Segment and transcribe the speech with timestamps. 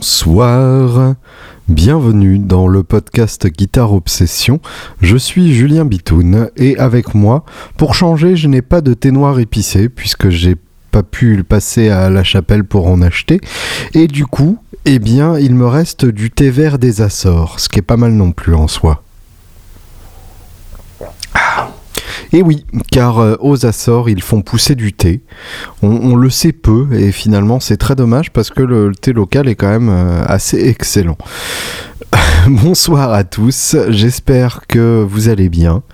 [0.00, 1.14] Bonsoir,
[1.68, 4.58] bienvenue dans le podcast Guitare Obsession.
[5.02, 7.44] Je suis Julien Bitoun et avec moi,
[7.76, 10.56] pour changer, je n'ai pas de thé noir épicé puisque j'ai
[10.90, 13.42] pas pu le passer à la chapelle pour en acheter.
[13.92, 14.56] Et du coup,
[14.86, 18.12] eh bien, il me reste du thé vert des Açores, ce qui est pas mal
[18.12, 19.02] non plus en soi.
[22.32, 25.20] Et oui, car euh, aux Açores, ils font pousser du thé.
[25.82, 29.56] On, le sait peu, et finalement, c'est très dommage parce que le, thé local est
[29.56, 31.18] quand même euh, assez excellent.
[32.50, 35.84] Bonsoir à tous, j'espère que vous allez bien.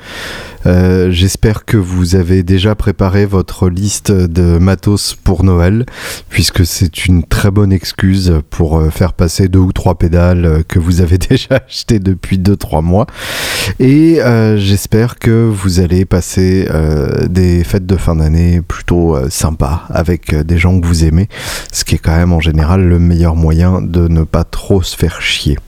[0.65, 5.85] Euh, j'espère que vous avez déjà préparé votre liste de matos pour Noël,
[6.31, 10.63] puisque c'est une très bonne excuse pour euh, faire passer deux ou trois pédales euh,
[10.67, 13.07] que vous avez déjà achetées depuis deux trois mois.
[13.79, 14.21] Et
[14.57, 16.67] j'espère que vous allez passer
[17.29, 21.29] des fêtes de fin d'année plutôt sympas avec des gens que vous aimez,
[21.71, 24.97] ce qui est quand même en général le meilleur moyen de ne pas trop se
[24.97, 25.59] faire chier.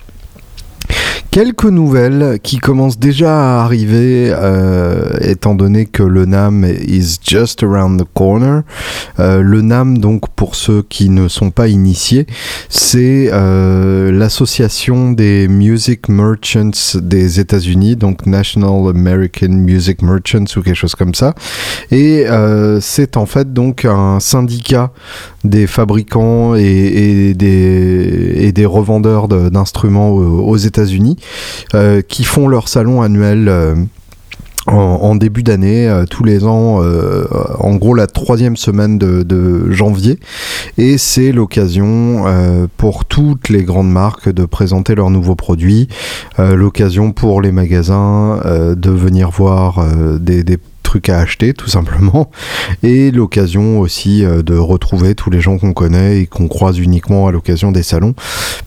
[1.31, 7.63] Quelques nouvelles qui commencent déjà à arriver, euh, étant donné que le NAM is just
[7.63, 8.63] around the corner.
[9.19, 12.27] Euh, le NAM, donc pour ceux qui ne sont pas initiés,
[12.71, 20.75] c'est euh, l'association des Music Merchants des États-Unis, donc National American Music Merchants ou quelque
[20.75, 21.35] chose comme ça.
[21.91, 22.25] Et
[22.81, 24.93] c'est en fait donc un syndicat
[25.45, 31.18] des fabricants et, des, revendeurs d'instruments aux États-Unis euh,
[32.09, 33.49] qui font leur salon annuel.
[33.49, 33.75] Euh,
[34.67, 36.83] en, début d'année, euh, tous les ans,
[37.59, 40.19] en gros la troisième semaine de, janvier.
[40.77, 42.25] Et c'est l'occasion
[42.77, 45.89] pour toutes les grandes marques de présenter leurs nouveaux produits,
[46.39, 49.83] l'occasion pour les magasins de venir voir
[50.21, 50.59] des, des
[50.89, 52.31] trucs à acheter tout simplement.
[52.83, 57.27] Et l'occasion aussi euh, de retrouver tous les gens qu'on connaît et qu'on croise uniquement
[57.27, 58.15] à l'occasion des salons.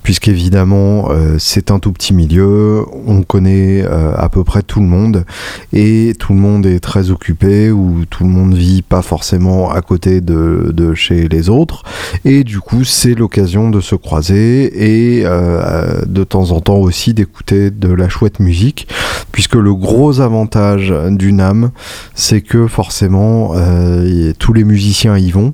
[0.04, 2.86] Puisqu'évidemment euh, c'est un tout petit milieu.
[3.08, 5.26] On connaît euh, à peu près tout le monde.
[5.74, 9.82] Et tout le monde est très occupé ou tout le monde vit pas forcément à
[9.82, 11.82] côté de, de chez les autres.
[12.24, 17.72] Et du coup c'est l'occasion de se croiser et de temps en temps aussi d'écouter
[17.72, 18.88] de la chouette musique.
[19.32, 21.72] Puisque le gros avantage du NAM
[22.14, 25.54] c'est que forcément euh, tous les musiciens y vont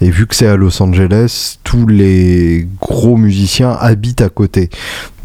[0.00, 4.70] et vu que c'est à Los Angeles, tous les gros musiciens habitent à côté.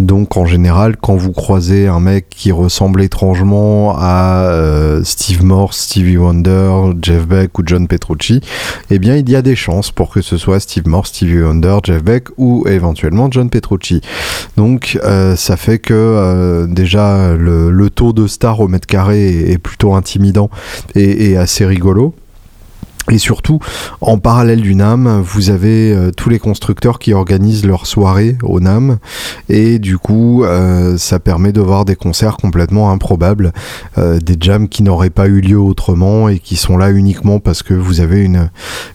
[0.01, 5.77] Donc en général, quand vous croisez un mec qui ressemble étrangement à euh, Steve Morse,
[5.77, 8.41] Stevie Wonder, Jeff Beck ou John Petrucci,
[8.89, 11.77] eh bien il y a des chances pour que ce soit Steve Morse, Stevie Wonder,
[11.83, 14.01] Jeff Beck ou éventuellement John Petrucci.
[14.57, 19.93] Donc euh, ça fait que déjà le, taux de star au mètre carré est plutôt
[19.93, 20.49] intimidant
[20.95, 22.15] et, assez rigolo.
[23.09, 23.59] Et surtout,
[23.99, 28.59] en parallèle du NAM, vous avez euh, tous les constructeurs qui organisent leur soirée au
[28.59, 28.99] NAM.
[29.49, 33.53] Et du coup, euh, ça permet de voir des concerts complètement improbables,
[33.97, 37.63] euh, des jams qui n'auraient pas eu lieu autrement et qui sont là uniquement parce
[37.63, 38.49] que vous avez une,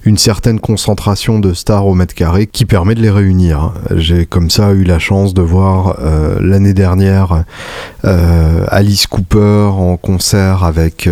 [0.05, 3.73] une certaine concentration de stars au mètre carré qui permet de les réunir.
[3.95, 5.97] J'ai comme ça eu la chance de voir
[6.41, 7.45] l'année dernière
[8.03, 11.09] Alice Cooper en concert avec,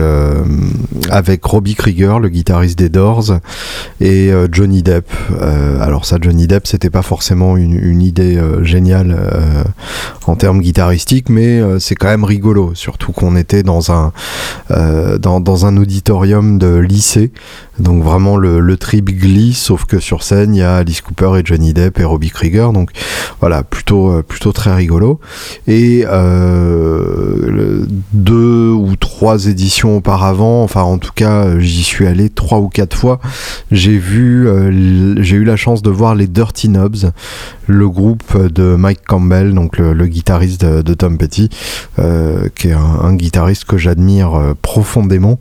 [1.10, 3.40] avec Robbie Krieger, le guitariste des Doors
[4.00, 5.10] et euh, Johnny Depp.
[5.40, 9.16] Euh, alors ça, Johnny Depp, c'était pas forcément une, idée euh, géniale
[10.26, 14.12] en termes guitaristiques, mais c'est quand même rigolo, surtout qu'on était dans un
[15.18, 17.32] dans, un auditorium de lycée,
[17.78, 21.38] donc vraiment le, le trip glisse, sauf que sur scène il y a Alice Cooper
[21.38, 22.90] et Johnny Depp et Robbie Krieger, donc
[23.40, 25.20] voilà plutôt plutôt très rigolo.
[25.66, 26.04] Et
[28.12, 32.96] deux ou trois éditions auparavant, enfin en tout cas j'y suis allé trois ou quatre
[32.96, 33.20] fois,
[33.70, 37.12] j'ai vu, euh, j'ai eu la chance de voir les Dirty Knobs,
[37.68, 41.48] le groupe de Mike Campbell, donc le, guitariste de, Tom Petty,
[42.00, 45.38] euh, qui est un, guitariste que j'admire euh, profondément,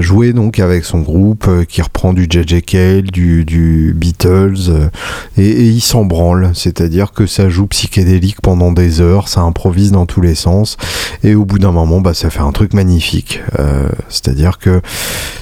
[0.00, 4.90] jouer donc avec son groupe qui reprend du JJ Cale, du, Beatles,
[5.38, 9.92] et, et, il s'en branle, c'est-à-dire que ça joue psychédélique pendant des heures, ça improvise
[9.92, 10.76] dans tous les sens,
[11.24, 12.81] et au bout d'un moment, bah, ça fait un truc magnifique.
[14.08, 14.80] C'est-à-dire que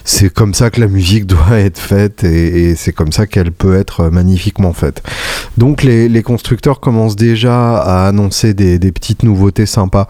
[0.04, 3.76] c'est comme ça que la musique doit être faite et, c'est comme ça qu'elle peut
[3.76, 5.02] être magnifiquement faite.
[5.56, 10.06] Donc les, constructeurs commencent déjà à annoncer des, petites nouveautés sympas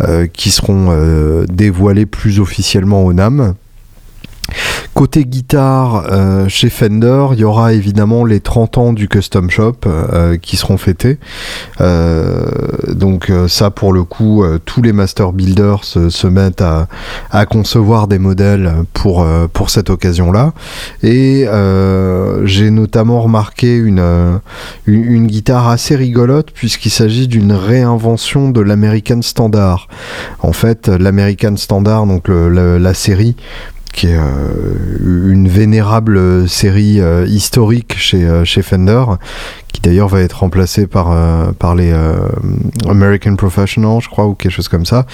[0.00, 3.54] euh, qui seront euh, dévoilées plus officiellement au NAM.
[4.94, 9.76] Côté guitare, euh, chez Fender, il y aura évidemment les 30 ans du Custom Shop
[9.86, 11.18] euh, qui seront fêtés.
[12.88, 18.72] donc ça, pour le coup, tous les master builders se, mettent à, concevoir des modèles
[18.92, 19.26] pour,
[19.68, 20.52] cette occasion-là.
[21.02, 21.46] Et
[22.44, 24.40] j'ai notamment remarqué une,
[24.86, 29.88] une, guitare assez rigolote puisqu'il s'agit d'une réinvention de l'American Standard.
[30.40, 33.36] En fait, l'American Standard, donc la série,
[33.92, 39.04] qui est euh, une vénérable série euh, historique chez, euh, chez Fender,
[39.72, 41.14] qui d'ailleurs va être remplacée par,
[41.54, 41.94] par les
[42.88, 45.06] American Professional, je crois, ou quelque chose comme ça.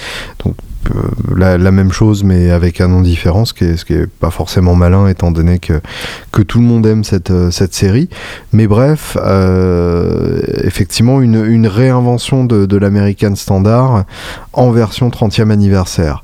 [0.43, 0.55] Donc
[1.35, 5.31] la, même chose mais avec un nom différent, ce qui est, pas forcément malin étant
[5.31, 5.81] donné que,
[6.31, 8.09] que tout le monde aime cette, cette série.
[8.51, 9.17] Mais bref,
[10.63, 14.03] effectivement, une, réinvention de l'American Standard
[14.51, 16.23] en version 30e anniversaire.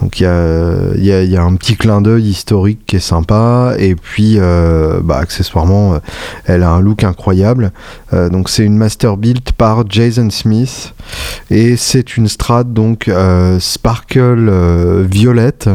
[0.00, 5.00] Donc il y a, un petit clin d'œil historique qui est sympa et puis euh,
[5.02, 5.98] bah, accessoirement euh,
[6.44, 7.72] elle a un look incroyable.
[8.12, 10.94] Euh, donc c'est une master built par Jason Smith
[11.50, 13.10] et c'est une Strat donc
[13.58, 14.50] sparkle
[15.02, 15.68] violette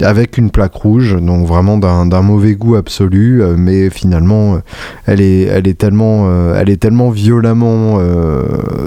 [0.00, 4.58] avec une plaque rouge donc vraiment d'un mauvais goût absolu mais finalement
[5.06, 7.98] elle est elle est tellement elle est tellement violemment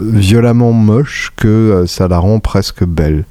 [0.01, 3.25] violemment moche que ça la rend presque belle.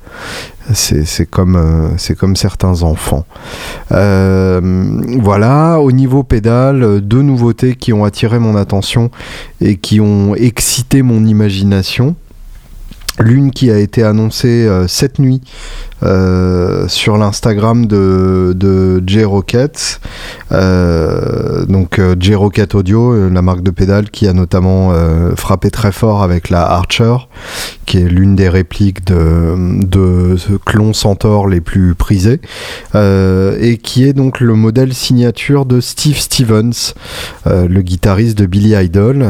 [0.72, 3.24] C'est comme, euh, comme certains enfants.
[3.92, 4.60] Euh,
[5.20, 9.10] voilà, au niveau pédale, deux nouveautés qui ont attiré mon attention
[9.60, 12.14] et qui ont excité mon imagination.
[13.20, 15.42] L'une qui a été annoncée euh, cette nuit
[16.02, 20.00] euh, sur l'Instagram de, de J-Rocket.
[20.52, 24.94] Euh, donc J-Rocket Audio, la marque de pédale qui a notamment
[25.36, 27.16] frappé très fort avec la Archer,
[27.84, 32.40] qui est l'une des répliques de, de clon Centaur les plus prisés,
[32.94, 36.94] et qui est donc le modèle signature de Steve Stevens,
[37.44, 39.26] le guitariste de Billy Idol,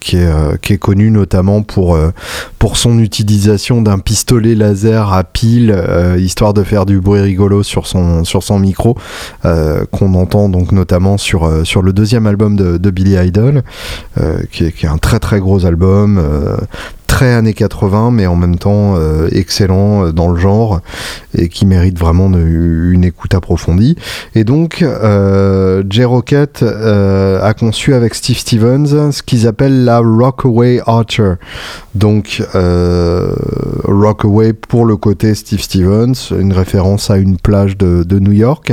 [0.00, 1.98] qui, est, qui est connu notamment pour
[2.62, 7.64] pour son utilisation d'un pistolet laser à pile, euh, histoire de faire du bruit rigolo
[7.64, 8.96] sur son, sur son micro,
[9.44, 13.64] euh, qu'on entend donc notamment sur, euh, sur le deuxième album de, Billy Idol,
[14.52, 16.22] qui est, qui, est, un très très gros album,
[17.08, 18.94] très années 80, mais en même temps
[19.32, 20.82] excellent dans le genre
[21.34, 23.96] et qui mérite vraiment une écoute approfondie.
[24.34, 31.34] Et donc, euh, J-Rocket a conçu avec Steve Stevens ce qu'ils appellent la Rockaway Archer.
[31.94, 32.42] Donc,
[33.84, 38.72] Rockaway pour le côté Steve Stevens, une référence à une plage de, de New York.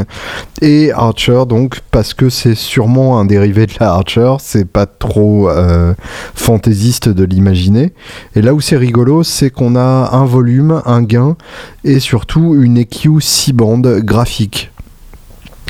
[0.62, 5.50] Et Archer, donc, parce que c'est sûrement un dérivé de la Archer, c'est pas trop
[6.36, 7.94] fantaisiste de l'imaginer.
[8.36, 11.36] Et là où c'est rigolo, c'est qu'on a un volume, un gain
[11.84, 14.72] et surtout une EQ 6 bandes graphique.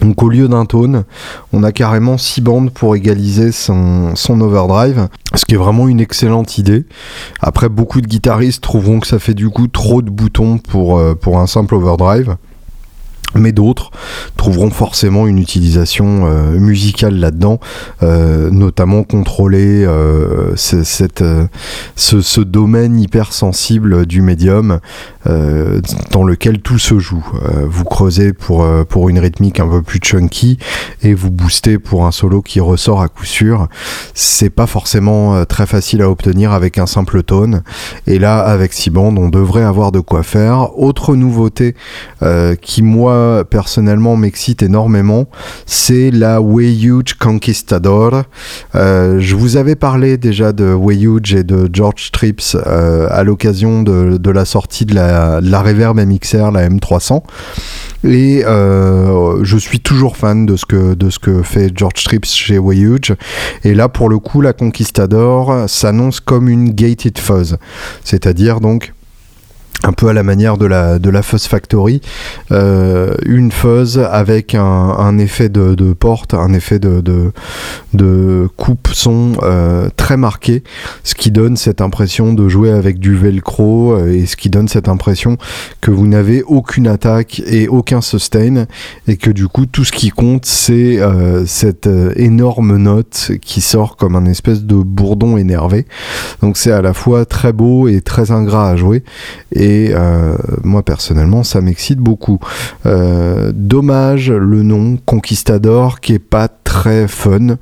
[0.02, 1.04] Donc au lieu d'un tone,
[1.52, 6.58] on a carrément 6 bandes pour égaliser son, overdrive, ce qui est vraiment une excellente
[6.58, 6.86] idée.
[7.42, 11.16] Après, beaucoup de guitaristes trouveront que ça fait du coup trop de boutons pour, euh,
[11.16, 12.38] pour un simple overdrive
[13.36, 13.92] mais d'autres
[14.38, 17.60] trouveront forcément une utilisation euh, musicale là-dedans,
[18.04, 21.24] euh, notamment contrôler euh, cette,
[21.96, 24.80] ce, domaine hypersensible du médium
[25.26, 27.26] dans lequel tout se joue.
[27.68, 30.58] vous creusez pour, pour une rythmique un peu plus chunky
[31.04, 33.68] et vous boostez pour un solo qui ressort à coup sûr.
[34.14, 37.62] C'est pas forcément très facile à obtenir avec un simple tone.
[38.08, 40.80] Et là, avec six bandes, on devrait avoir de quoi faire.
[40.80, 41.76] Autre nouveauté
[42.62, 43.19] qui, moi,
[43.50, 45.28] personnellement m'excite énormément,
[45.66, 48.24] c'est la Huge Conquistador.
[48.76, 53.84] Euh, je vous avais parlé déjà de Huge et de George Trips euh, à l'occasion
[53.84, 57.24] de, la sortie de la, de la Reverb MXR, la M300.
[58.06, 62.26] Et euh, je suis toujours fan de ce que, de ce que fait George Trips
[62.26, 63.16] chez Huge.
[63.64, 67.58] Et là, pour le coup, la Conquistador s'annonce comme une gated fuzz.
[68.04, 68.94] C'est-à-dire donc
[69.84, 72.02] un peu à la manière de la, de la Fuzz Factory,
[72.52, 77.02] euh, une fuzz avec un, effet de, porte, un effet de,
[77.94, 80.64] de, coupe son euh, très marqué,
[81.04, 84.68] ce qui donne cette impression de jouer avec du velcro euh, et ce qui donne
[84.68, 85.38] cette impression
[85.82, 88.66] que vous n'avez aucune attaque et aucun sustain
[89.08, 91.00] et que du coup tout ce qui compte c'est
[91.46, 95.86] cette énorme note qui sort comme un espèce de bourdon énervé.
[96.42, 99.04] Donc c'est à la fois très beau et très ingrat à jouer
[99.54, 102.40] et et euh, moi personnellement ça m'excite beaucoup.
[102.86, 107.58] Euh, dommage le nom Conquistador qui est pas très fun.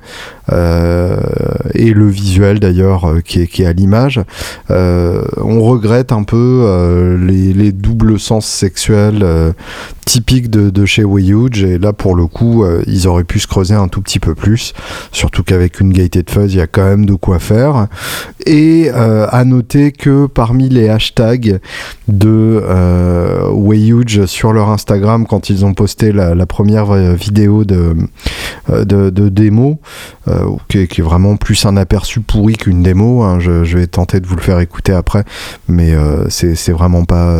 [0.50, 4.20] et le visuel d'ailleurs qui est, qui est à l'image.
[4.68, 9.54] on regrette un peu les, les doubles sens sexuels
[10.04, 13.88] typiques de, chez Wayuge et là pour le coup ils auraient pu se creuser un
[13.88, 14.72] tout petit peu plus
[15.12, 17.88] surtout qu'avec une Gated Fuzz il y a quand même de quoi faire
[18.46, 21.60] et à noter que parmi les hashtags
[22.08, 22.62] de
[23.52, 27.94] Wayuge sur leur Instagram quand ils ont posté la, première euh, vidéo de,
[28.70, 29.78] euh, de, démo,
[30.28, 33.22] euh, qui, est, vraiment plus un aperçu pourri qu'une démo.
[33.22, 33.38] Hein.
[33.40, 35.24] Je, vais tenter de vous le faire écouter après,
[35.68, 35.94] mais
[36.28, 37.38] c'est vraiment pas.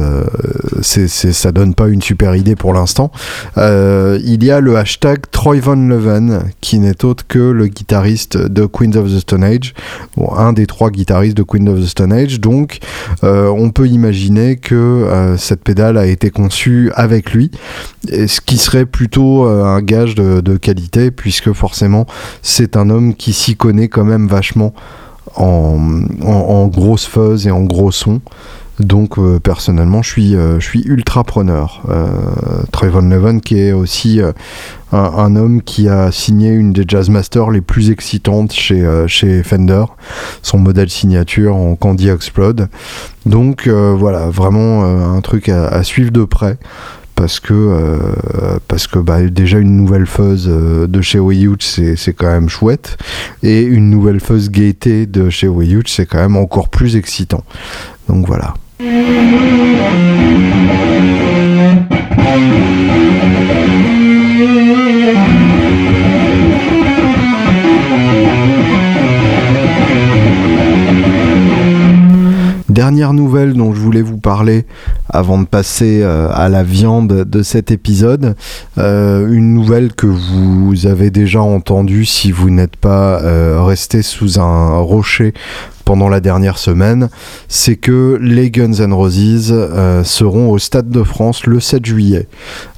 [0.83, 3.11] ça donne pas une super idée pour l'instant.
[3.57, 8.67] il y a le hashtag Troy Von Leven, qui n'est autre que le guitariste de
[8.67, 9.75] Queens of the Stone Age,
[10.37, 12.41] un des trois guitaristes de Queens of the Stone Age.
[12.41, 12.79] Donc,
[13.23, 17.51] on peut imaginer que cette pédale a été conçue avec lui,
[18.09, 22.07] ce qui serait plutôt euh, un gage de, qualité, puisque forcément
[22.43, 24.73] c'est un homme qui s'y connaît quand même vachement
[25.37, 28.21] en, grosse fuzz et en gros son.
[28.81, 31.83] Donc euh, personnellement, je suis, euh, je suis ultra preneur.
[32.73, 34.21] Trevon Levin, qui est aussi
[34.93, 39.85] un, homme qui a signé une des Jazz Masters les plus excitantes chez, chez Fender,
[40.43, 42.69] son modèle signature en Candy Explode.
[43.27, 46.57] Donc voilà, vraiment un truc à, suivre de près
[47.19, 52.49] parce que euh, bah, déjà une nouvelle fuzz euh, de chez Wayuch c'est quand même
[52.49, 52.97] chouette.
[53.43, 57.43] Et une nouvelle fuzz gaieté de chez Wayuch c'est quand même encore plus excitant.
[58.09, 58.55] Donc voilà
[72.89, 74.65] Dernière nouvelle dont je voulais vous parler
[75.11, 78.35] avant de passer euh, à la viande de cet épisode,
[78.79, 84.41] euh, une nouvelle que vous avez déjà entendue si vous n'êtes pas euh, resté sous
[84.41, 85.35] un rocher
[85.89, 87.09] pendant la dernière semaine,
[87.49, 92.29] c'est que les Guns N' Roses euh, seront au Stade de France le 7 juillet.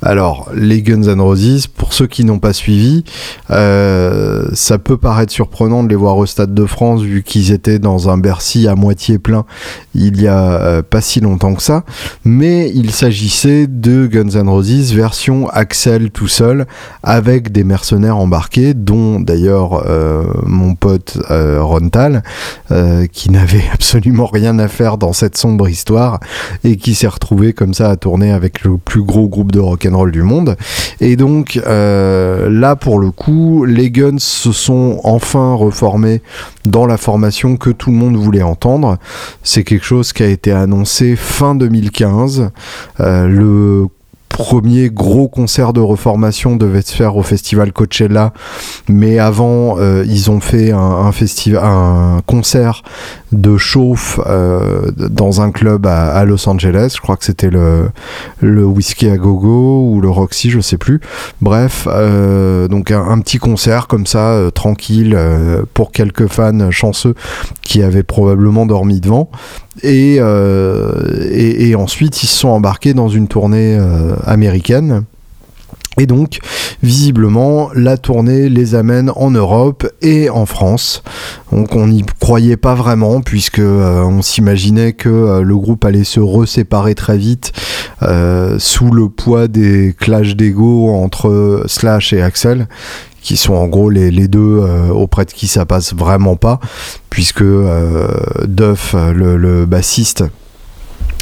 [0.00, 3.02] Alors, les Guns N' Roses, pour ceux qui n'ont pas suivi,
[3.50, 7.81] euh, ça peut paraître surprenant de les voir au Stade de France vu qu'ils étaient
[7.81, 9.45] dans un Bercy à moitié plein
[9.93, 11.83] il y a euh, pas si longtemps que ça,
[12.25, 16.64] mais il s'agissait de Guns N' Roses version Axel tout seul
[17.02, 19.85] avec des mercenaires embarqués, dont d'ailleurs
[20.47, 22.23] mon pote Rontal
[23.00, 26.21] euh, qui n'avait absolument rien à faire dans cette sombre histoire
[26.64, 30.12] et qui s'est retrouvé comme ça à tourner avec le plus gros groupe de rock'n'roll
[30.12, 30.57] du monde.
[31.00, 36.23] Et donc euh, là pour le coup, les Guns se sont enfin reformés
[36.64, 38.99] dans la formation que tout le monde voulait entendre.
[39.42, 42.50] C'est quelque chose qui a été annoncé fin 2015.
[43.00, 43.87] Euh, le
[44.31, 48.33] premier gros concert de reformation devait se faire au festival Coachella,
[48.89, 51.11] mais avant euh, ils ont fait un,
[52.27, 52.83] concert
[53.33, 56.93] de chauffe euh, dans un club à, Los Angeles.
[56.97, 57.91] Je crois que c'était le,
[58.41, 61.01] le Whisky à Gogo ou le Roxy, je sais plus.
[61.41, 65.19] Bref, euh, donc un, petit concert comme ça, tranquille,
[65.75, 67.15] pour quelques fans chanceux
[67.63, 69.31] qui avaient probablement dormi devant.
[69.83, 70.21] Et,
[71.75, 73.79] ensuite, ils se sont embarqués dans une tournée
[74.27, 75.05] américaine.
[75.99, 76.39] Et donc,
[76.83, 81.03] visiblement, la tournée les amène en Europe et en France.
[81.53, 86.05] Donc, on n'y croyait pas vraiment, puisque euh, on s'imaginait que euh, le groupe allait
[86.05, 87.53] se reséparer très vite
[88.03, 92.69] euh, sous le poids des clashs d'ego entre Slash et Axel
[93.21, 96.59] qui sont en gros les, deux auprès de qui ça passe vraiment pas,
[97.11, 100.25] puisque Duff, le, le bassiste,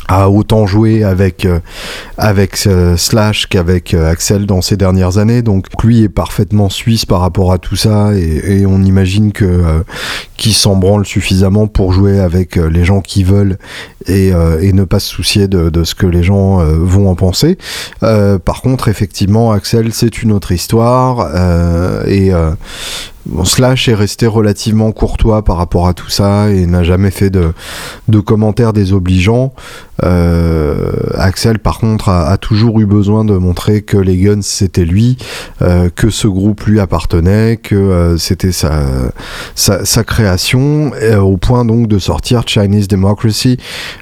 [0.08, 1.60] a autant joué avec euh,
[2.18, 5.42] euh, Slash qu'avec euh, Axel dans ces dernières années.
[5.42, 9.84] Donc lui est parfaitement suisse par rapport à tout ça et, on imagine que
[10.36, 13.58] qu'il s'en branle suffisamment pour jouer avec les gens qui veulent
[14.06, 17.56] et, et ne pas se soucier de, de, ce que les gens vont en penser.
[18.00, 21.28] Par contre effectivement Axel c'est une autre histoire
[22.06, 22.32] et
[23.44, 27.52] Slash est resté relativement courtois par rapport à tout ça et n'a jamais fait de,
[28.20, 29.52] commentaires désobligeants.
[30.04, 35.18] Euh, Axel, par contre, a, toujours eu besoin de montrer que les Guns c'était lui,
[35.62, 38.82] euh, que ce groupe lui appartenait, que euh, c'était sa,
[39.54, 43.58] sa, création, au point donc de sortir Chinese Democracy,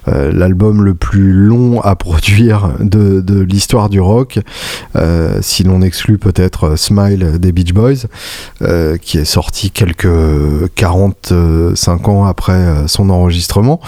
[0.06, 4.38] l'album le plus long à produire de, de l'histoire du rock,
[5.40, 8.06] si l'on exclut peut-être Smile des Beach Boys,
[9.00, 10.09] qui est sorti quelques
[10.75, 13.81] 45 ans après son enregistrement.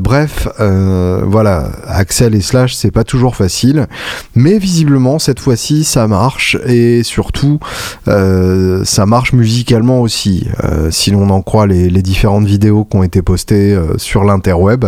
[0.00, 3.86] bref, voilà, Axel et Slash c'est pas toujours facile,
[4.34, 7.58] mais visiblement cette fois-ci ça marche et surtout
[8.06, 10.48] ça marche musicalement aussi.
[10.90, 14.86] si l'on en croit les, les, différentes vidéos qui ont été postées sur l'interweb,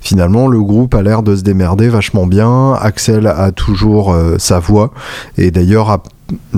[0.00, 2.74] finalement le groupe a l'air de se démerder vachement bien.
[2.74, 4.92] Axel a toujours sa voix
[5.36, 6.02] et d'ailleurs a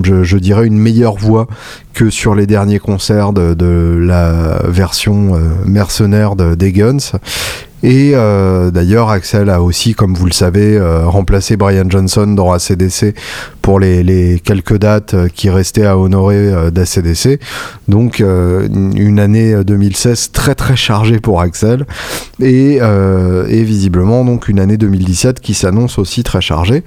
[0.02, 1.46] je, dirais, une meilleure voix
[1.92, 7.18] que sur les derniers concerts de, la version euh, mercenaire de, des Guns.
[7.82, 12.52] Et euh, d'ailleurs, Axel a aussi, comme vous le savez, euh, remplacé Brian Johnson dans
[12.52, 13.14] ACDC
[13.62, 17.40] pour les, quelques dates euh, qui restaient à honorer d'ACDC.
[17.88, 21.86] Donc, une année 2016 très très chargée pour Axel
[22.40, 26.84] et, et visiblement donc une année 2017 qui s'annonce aussi très chargée.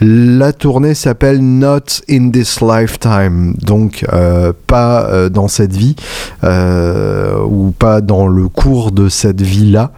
[0.00, 4.04] La tournée s'appelle Not in This Lifetime, donc
[4.66, 5.96] pas dans cette vie
[6.42, 9.92] ou pas dans le cours de cette vie-là.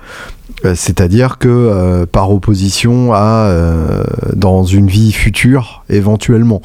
[0.64, 6.60] Euh, c'est-à-dire que euh, par opposition à euh, dans une vie future éventuellement.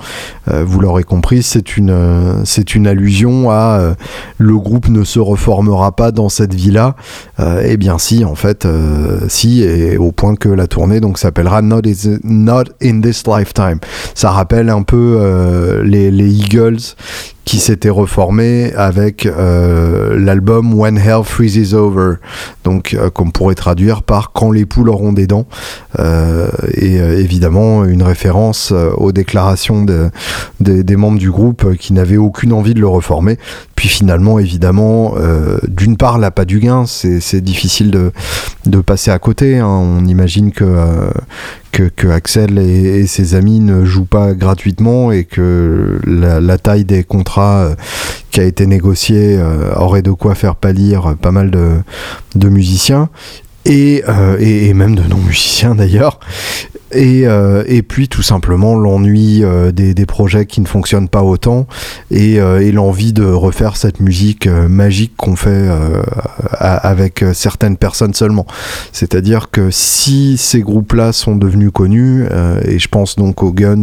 [0.47, 3.95] vous l'aurez compris, c'est une c'est une allusion à
[4.37, 6.95] le groupe ne se reformera pas dans cette vie-là.
[7.63, 8.67] eh bien si, en fait,
[9.29, 11.83] si et au point que la tournée donc s'appellera Not,
[12.23, 13.79] Not in this lifetime.
[14.13, 16.95] Ça rappelle un peu les Eagles
[17.45, 22.15] qui s'était reformé avec euh, l'album When Hell Freezes Over,
[22.63, 25.45] donc euh, qu'on pourrait traduire par Quand les poules auront des dents,
[25.99, 30.09] euh, et évidemment une référence aux déclarations de,
[30.59, 33.37] des membres du groupe qui n'avaient aucune envie de le reformer.
[33.75, 35.15] Puis finalement, évidemment,
[35.67, 38.11] d'une part, là, pas du gain, c'est difficile de,
[38.65, 39.59] de, passer à côté.
[39.59, 39.67] Hein.
[39.67, 40.65] On imagine que
[41.73, 47.63] que, Axel et, ses amis ne jouent pas gratuitement et que la, taille des contrats
[47.63, 47.75] euh,
[48.31, 53.09] qui a été négocié euh, aurait de quoi faire pâlir pas mal de, musiciens.
[53.67, 56.19] Euh, et, même de non-musiciens d'ailleurs.
[56.93, 61.23] Et, euh, et, puis tout simplement l'ennui euh, des, des, projets qui ne fonctionnent pas
[61.23, 61.67] autant
[62.11, 65.69] et, euh, et l'envie de refaire cette musique magique qu'on fait
[66.51, 68.45] avec certaines personnes seulement.
[68.91, 72.25] C'est-à-dire que si ces groupes-là sont devenus connus,
[72.65, 73.81] et je pense donc aux Guns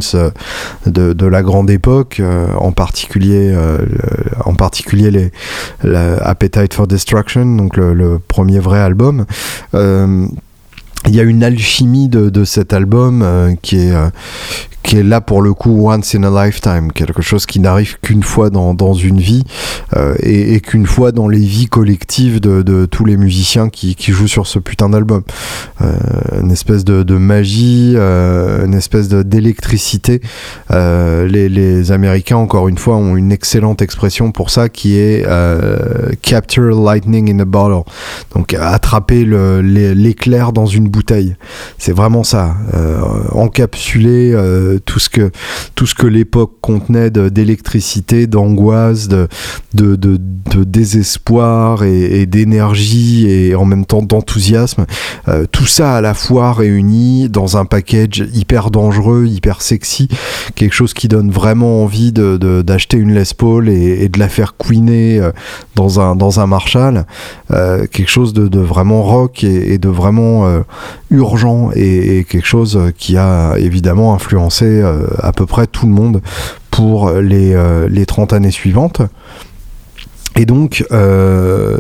[0.87, 2.23] de, de la grande époque,
[2.59, 3.55] en particulier,
[4.45, 5.31] en particulier les,
[6.23, 9.27] Appetite for Destruction, donc le, le premier vrai album,
[11.07, 14.09] il y a une alchimie de, de cet album euh, qui est euh,
[14.83, 18.23] qui est là pour le coup once in a lifetime, quelque chose qui n'arrive qu'une
[18.23, 19.45] fois dans, dans, une vie
[19.95, 24.11] euh, et, qu'une fois dans les vies collectives de, de tous les musiciens qui, qui,
[24.11, 25.23] jouent sur ce putain d'album.
[25.81, 30.23] Une espèce de, de magie, une espèce d'électricité.
[30.71, 35.27] Les, les, Américains, encore une fois, ont une excellente expression pour ça qui est
[36.23, 37.85] capture lightning in a bottle.
[38.35, 41.37] Donc attraper l'éclair dans une bouteille.
[41.79, 42.57] C'est vraiment ça.
[43.33, 44.37] encapsuler
[44.85, 45.31] tout ce que
[45.75, 49.29] tout ce que l'époque contenait d'électricité, d'angoisse, de,
[49.75, 50.19] de, de,
[50.65, 54.87] désespoir et, d'énergie et en même temps d'enthousiasme,
[55.29, 60.09] euh, tout ça à la fois réuni dans un package hyper dangereux, hyper sexy,
[60.55, 65.19] quelque chose qui donne vraiment envie d'acheter une Les Paul et, de la faire queener
[65.19, 65.31] euh,
[65.77, 67.07] dans un dans un Marshall,
[67.53, 70.47] euh, quelque chose de, vraiment rock et, de vraiment
[71.11, 76.21] urgent et, quelque chose qui a évidemment influencé euh, à peu près tout le monde
[76.71, 79.03] pour les, euh, les 30 années suivantes.
[80.37, 81.77] Et donc, euh,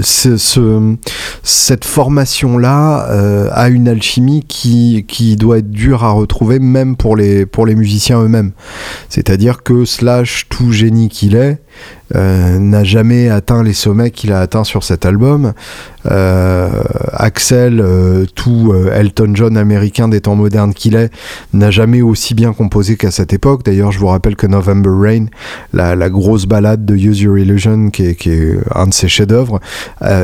[0.00, 0.96] ce,
[1.42, 7.44] cette formation-là a une alchimie qui, qui doit être dure à retrouver, même pour les,
[7.44, 8.52] pour les musiciens eux-mêmes.
[9.10, 11.58] C'est-à-dire que Slash, tout génie qu'il est,
[12.14, 15.52] euh, n'a jamais atteint les sommets qu'il a atteints sur cet album.
[16.10, 16.68] Euh,
[17.12, 21.10] Axel, euh, tout Elton John américain des temps modernes qu'il est,
[21.52, 23.64] n'a jamais aussi bien composé qu'à cette époque.
[23.64, 25.26] D'ailleurs, je vous rappelle que November Rain,
[25.72, 29.08] la, la grosse balade de Use Your Illusion, qui est, qui est un de ses
[29.08, 29.60] chefs-d'œuvre,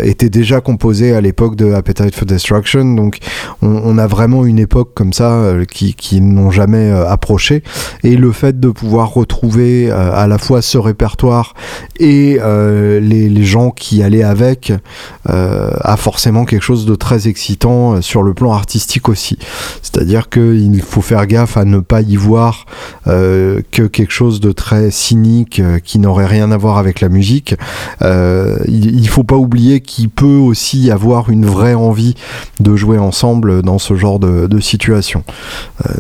[0.03, 2.95] était déjà composé à l'époque de Appetite for Destruction.
[2.95, 3.19] Donc,
[3.63, 7.63] on, on, a vraiment une époque comme ça qui, qui n'ont jamais approché.
[8.03, 11.55] Et le fait de pouvoir retrouver à la fois ce répertoire
[12.01, 14.73] et euh, les, gens qui allaient avec
[15.29, 19.39] euh, a forcément quelque chose de très excitant euh, sur le plan artistique aussi.
[19.83, 22.67] C'est-à-dire qu'il faut faire gaffe à ne pas y voir
[23.07, 27.55] que quelque chose de très cynique qui n'aurait rien à voir avec la musique.
[28.03, 32.15] il, ne faut pas oublier qu'il peut aussi y avoir une vraie envie
[32.61, 35.25] de jouer ensemble dans ce genre de, de situation.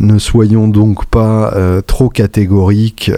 [0.00, 1.54] ne soyons donc pas
[1.86, 3.10] trop catégoriques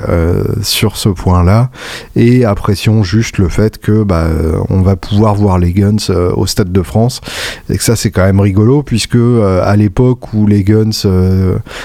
[0.63, 1.71] sur ce point-là
[2.17, 4.27] et apprécions juste le fait que bah,
[4.69, 7.21] on va pouvoir voir les Guns au Stade de France
[7.69, 10.91] et que ça c'est quand même rigolo puisque à l'époque où les Guns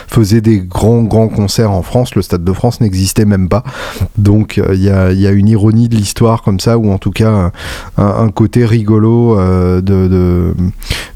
[0.08, 3.64] faisaient des grands grands concerts en France, le Stade de France n'existait même pas.
[4.18, 7.12] Donc il y a, y, a, une ironie de l'histoire comme ça ou en tout
[7.12, 7.52] cas
[7.98, 10.54] un, côté rigolo de, de,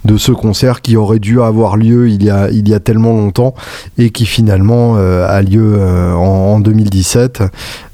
[0.06, 3.14] de, ce concert qui aurait dû avoir lieu il y a, il y a tellement
[3.14, 3.54] longtemps
[3.98, 5.80] et qui finalement a lieu
[6.16, 7.44] en, 2017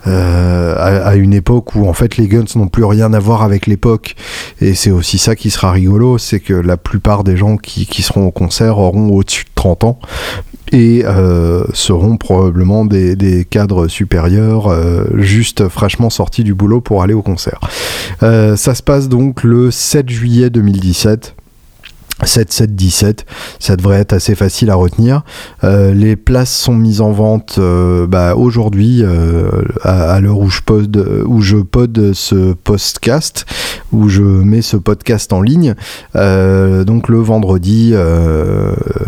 [0.08, 3.68] euh, à, une époque où en fait les Guns n'ont plus rien à voir avec
[3.68, 4.16] l'époque
[4.62, 8.28] et c'est aussi ça qui sera rigolo c'est que la plupart des gens qui, seront
[8.28, 10.00] au concert auront au-dessus de 30 ans
[10.72, 17.14] et euh, seront probablement des, cadres supérieurs euh, juste fraîchement sortis du boulot pour aller
[17.14, 17.60] au concert.
[18.20, 21.36] ça se passe donc le 7 juillet 2017
[22.24, 23.26] 7, 7, 17,
[23.60, 25.24] ça devrait être assez facile à retenir.
[25.66, 29.50] Euh, les places sont mises en vente euh, bah, aujourd'hui, euh,
[29.84, 33.46] à, l'heure où je pod, où je pod ce podcast,
[33.92, 35.76] où je mets ce podcast en ligne.
[36.14, 37.94] donc le vendredi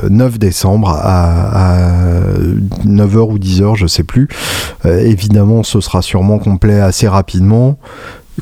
[0.09, 2.37] 9 décembre à, à
[2.85, 4.27] 9h ou 10h, je sais plus.
[4.85, 7.77] évidemment, ce sera sûrement complet assez rapidement.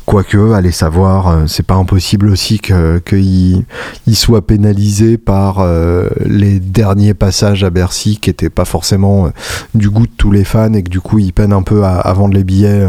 [0.04, 3.64] Quoique, allez savoir, euh, c'est pas impossible aussi qu'il
[4.12, 9.30] soit pénalisé par euh, les derniers passages à Bercy qui étaient pas forcément euh,
[9.74, 12.12] du goût de tous les fans et que du coup il peine un peu à,
[12.12, 12.86] vendre les billets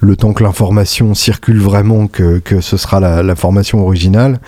[0.00, 4.40] le temps que l'information circule vraiment que, ce sera la, formation originale.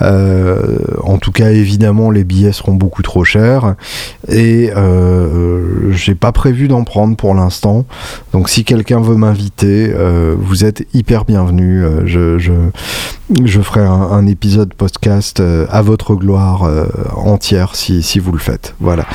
[0.00, 3.74] en tout cas, évidemment, les billets seront beaucoup trop chers
[4.28, 4.70] et
[5.90, 7.84] j'ai pas prévu d'en prendre pour l'instant.
[8.32, 9.92] Donc si quelqu'un veut m'inviter,
[10.38, 16.86] vous êtes hyper bienvenu euh, je, ferai un, épisode podcast euh, à votre gloire euh,
[17.14, 18.74] entière si, si vous le faites.
[18.80, 19.06] Voilà.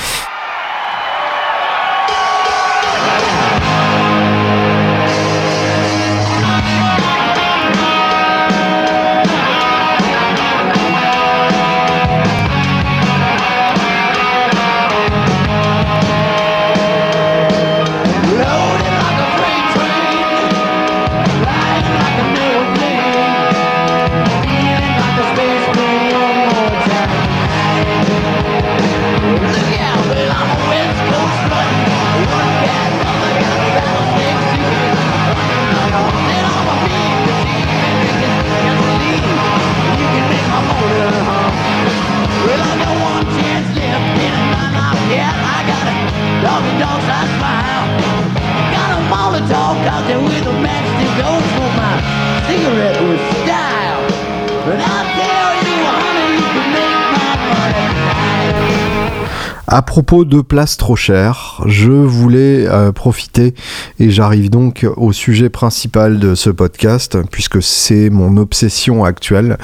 [59.75, 63.55] À propos de places trop chères, je voulais euh, profiter
[63.99, 69.57] et j'arrive donc au sujet principal de ce podcast puisque c'est mon obsession actuelle.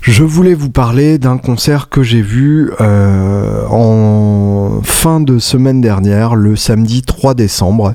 [0.00, 6.34] Je voulais vous parler d'un concert que j'ai vu euh, en fin de semaine dernière,
[6.34, 7.94] le samedi 3 décembre.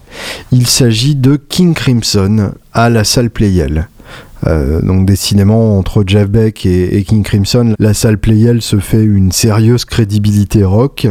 [0.54, 3.90] Il s'agit de King Crimson à la salle Playel.
[4.46, 9.32] Euh, donc décidément entre Jeff Beck et, King Crimson, la salle Playel se fait une
[9.32, 11.08] sérieuse crédibilité rock.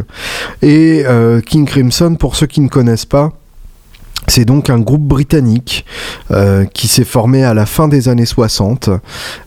[0.62, 3.32] Et euh, King Crimson, pour ceux qui ne connaissent pas,
[4.28, 5.84] c'est donc un groupe britannique
[6.30, 8.90] euh, qui s'est formé à la fin des années 60,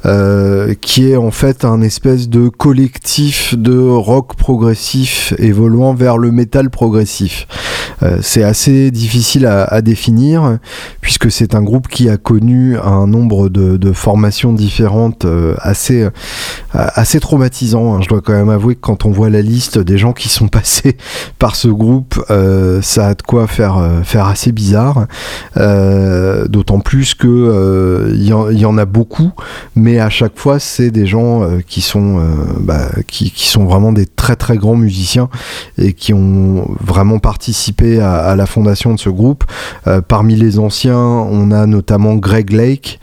[0.05, 6.31] euh, qui est en fait un espèce de collectif de rock progressif évoluant vers le
[6.31, 7.47] métal progressif.
[8.03, 10.57] Euh, c'est assez difficile à, définir
[11.01, 15.25] puisque c'est un groupe qui a connu un nombre de, formations différentes
[15.57, 16.07] assez,
[16.73, 17.95] assez traumatisant.
[17.95, 18.01] Hein.
[18.01, 20.47] Je dois quand même avouer que quand on voit la liste des gens qui sont
[20.49, 20.97] passés
[21.39, 22.23] par ce groupe,
[22.81, 24.68] ça a de quoi faire, faire assez bizarre
[25.57, 29.31] euh, d'autant plus que il euh, y, en a beaucoup,
[29.75, 32.21] mais à chaque fois c'est des gens euh, qui sont
[32.59, 35.29] bah, qui, sont vraiment des très très grands musiciens
[35.77, 39.43] et qui ont vraiment participé à, la fondation de ce groupe.
[40.07, 42.99] parmi les anciens, on a notamment Greg Lake,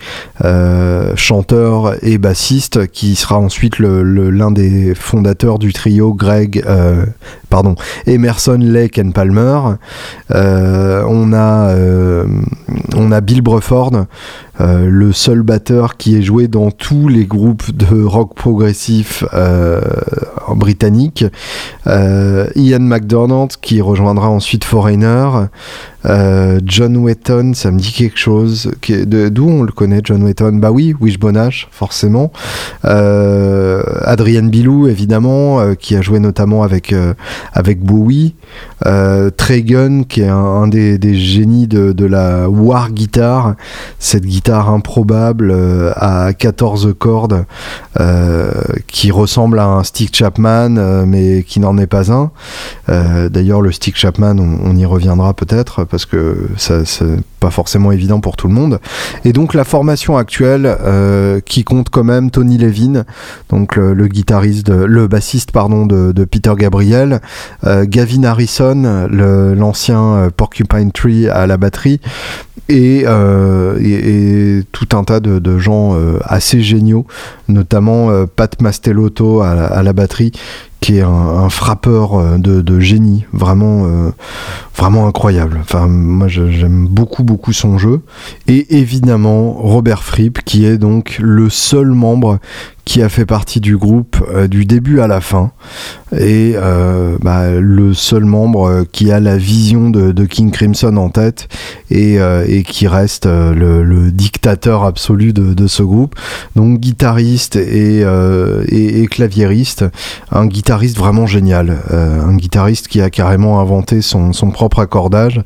[1.17, 6.65] chanteur et bassiste, qui sera ensuite l'un des fondateurs du trio Greg,
[7.49, 7.75] pardon,
[8.07, 9.79] Emerson, Lake and Palmer.
[10.31, 12.27] on a euh,
[12.95, 14.07] on a Bill Bruford,
[14.61, 19.81] euh, le seul batteur qui est joué dans tous les groupes de rock progressif euh,
[20.55, 21.25] britanniques.
[21.87, 25.29] Ian McDonald qui rejoindra ensuite Foreigner.
[26.65, 28.71] John Wetton, ça me dit quelque chose.
[29.07, 30.55] D'où on le connaît, John Wetton?
[30.55, 32.33] Bah oui, Wishbone Ash, forcément.
[32.85, 36.95] Adrian Bilou, évidemment, qui a joué notamment avec,
[37.53, 38.35] avec Bowie.
[38.85, 43.57] Trey Gunn, qui est un, des, génies de, de, la war guitar,
[43.99, 45.55] cette guitare improbable
[45.97, 47.45] à 14 cordes
[48.87, 52.31] qui ressemble à un Stick Chapman, mais qui n'en est pas un.
[52.89, 57.19] D'ailleurs, le Stick Chapman, on, y reviendra peut-être parce que ça c'est
[57.51, 58.81] forcément évident pour tout le monde.
[59.25, 63.05] Et donc la formation actuelle euh, qui compte quand même Tony Levin,
[63.49, 67.21] donc le, guitariste, le bassiste pardon de, Peter Gabriel,
[67.65, 72.01] euh, Gavin Harrison, l'ancien euh, Porcupine Tree à la batterie,
[72.69, 73.05] et,
[74.73, 77.07] tout un tas de, gens assez géniaux,
[77.49, 80.33] notamment Pat Mastelotto à la batterie,
[80.87, 84.11] qui est un, frappeur euh, de, génie, vraiment, euh,
[84.77, 85.59] vraiment incroyable.
[85.61, 88.03] Enfin, moi, j'aime beaucoup, beaucoup son jeu.
[88.47, 92.39] Et évidemment, Robert Fripp, qui est donc le seul membre
[92.87, 95.51] qui a fait partie du groupe euh, du début à la fin.
[96.17, 101.11] Et euh, bah, le seul membre euh, qui a la vision de, King Crimson en
[101.11, 101.49] tête
[101.91, 106.15] et, et qui reste le, dictateur absolu de, ce groupe.
[106.55, 108.03] Donc guitariste et,
[108.69, 109.85] et, claviériste,
[110.31, 115.41] un guitariste vraiment génial, un guitariste qui a carrément inventé son, son propre accordage,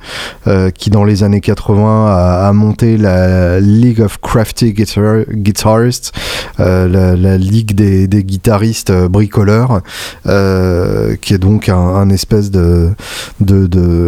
[0.74, 6.12] qui dans les années 80 a, monté la League of Crafty Guitarists,
[6.58, 9.80] la la Ligue des, guitaristes euh, bricoleurs,
[10.26, 12.90] euh, qui est donc un, espèce de,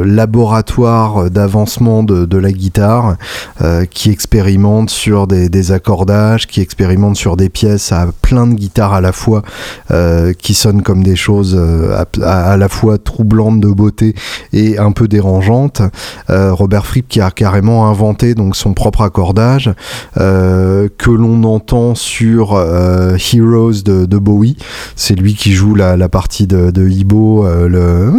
[0.05, 3.17] laboratoire d'avancement de, la guitare,
[3.61, 8.95] euh, qui expérimente sur des, accordages, qui expérimente sur des pièces à plein de guitares
[8.95, 9.43] à la fois,
[10.39, 11.59] qui sonnent comme des choses
[12.23, 14.15] à, la fois troublantes de beauté
[14.53, 15.83] et un peu dérangeantes.
[16.29, 19.73] Robert Fripp qui a carrément inventé donc son propre accordage,
[20.15, 22.55] que l'on entend sur
[23.17, 24.57] Heroes de, Bowie.
[24.97, 28.13] C'est lui qui joue la, partie de, Ibo, euh, le.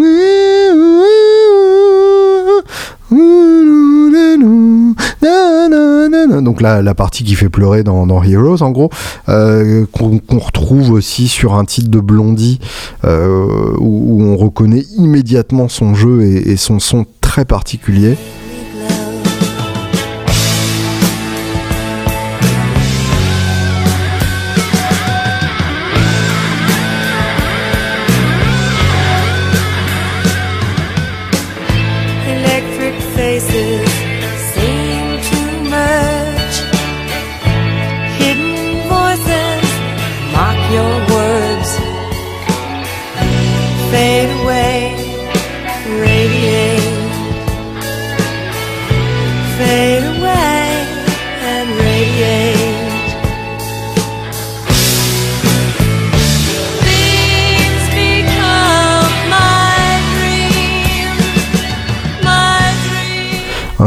[6.42, 8.90] Donc la, partie qui fait pleurer dans, Heroes en gros,
[9.30, 12.60] euh, qu'on retrouve aussi sur un titre de Blondie
[13.06, 18.16] euh, où, on reconnaît immédiatement son jeu et son son très particulier.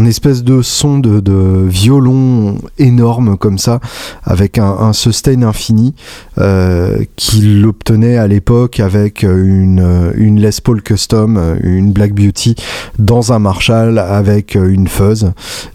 [0.06, 3.80] Espèce de son de, violon énorme comme ça,
[4.24, 5.94] avec un, sustain infini,
[6.38, 12.54] euh, qu'il obtenait à l'époque avec une, Les Paul Custom, une Black Beauty,
[12.98, 15.32] dans un Marshall avec une fuzz.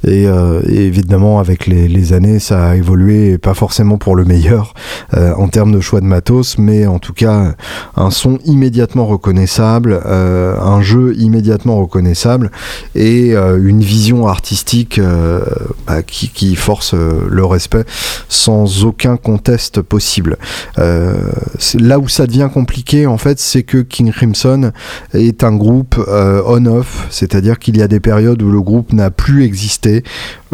[0.08, 4.74] Et, euh, évidemment, avec les, années, ça a évolué, pas forcément pour le meilleur
[5.16, 7.54] euh, en termes de choix de matos, mais en tout cas,
[7.96, 12.52] un son immédiatement reconnaissable, un jeu immédiatement reconnaissable
[12.96, 15.44] et une vision artistique euh,
[15.88, 17.84] bah, qui, force euh, le respect
[18.30, 20.38] sans aucun conteste possible.
[20.80, 21.32] Euh,
[21.76, 24.72] là où ça devient compliqué, en fait, c'est que King Crimson
[25.14, 29.44] est un groupe on-off, c'est-à-dire qu'il y a des périodes où le groupe n'a plus
[29.44, 30.04] existé,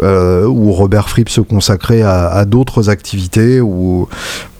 [0.00, 4.08] où Robert Fripp se consacrait à, d'autres activités, ou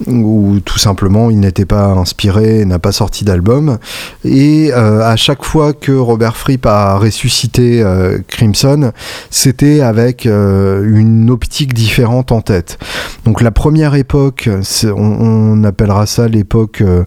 [0.07, 3.79] où, tout simplement il n'était pas inspiré, n'a pas sorti d'album.
[4.25, 7.85] Et à chaque fois que Robert Fripp a ressuscité
[8.29, 8.93] Crimson,
[9.31, 12.79] c'était avec euh, une optique différente en tête.
[13.25, 14.49] Donc la première époque,
[14.85, 17.05] on, appellera ça l'époque euh,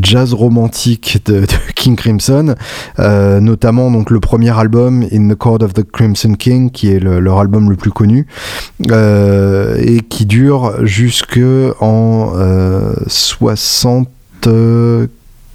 [0.00, 2.54] jazz romantique de, King Crimson,
[2.98, 7.00] euh, notamment donc le premier album In the Court of the Crimson King, qui est
[7.00, 8.26] leur album le plus connu,
[8.88, 11.40] et qui dure jusque
[11.80, 12.32] en
[13.06, 14.08] 60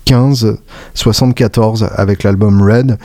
[0.06, 0.58] 15,
[0.94, 2.98] 74 avec l'album Red,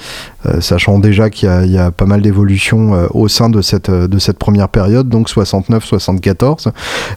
[0.46, 4.18] euh, sachant déjà qu'il y, a pas mal d'évolutions euh, au sein de cette, de
[4.18, 6.70] cette première période, donc 69-74.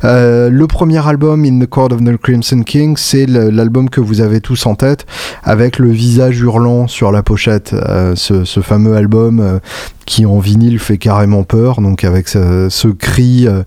[0.03, 4.41] le premier album, In the Court of the Crimson King, c'est l'album que vous avez
[4.41, 5.05] tous en tête,
[5.43, 7.75] avec le visage hurlant sur la pochette,
[8.15, 9.59] ce, fameux album
[10.05, 13.63] qui en vinyle fait carrément peur, donc avec ce, cri euh,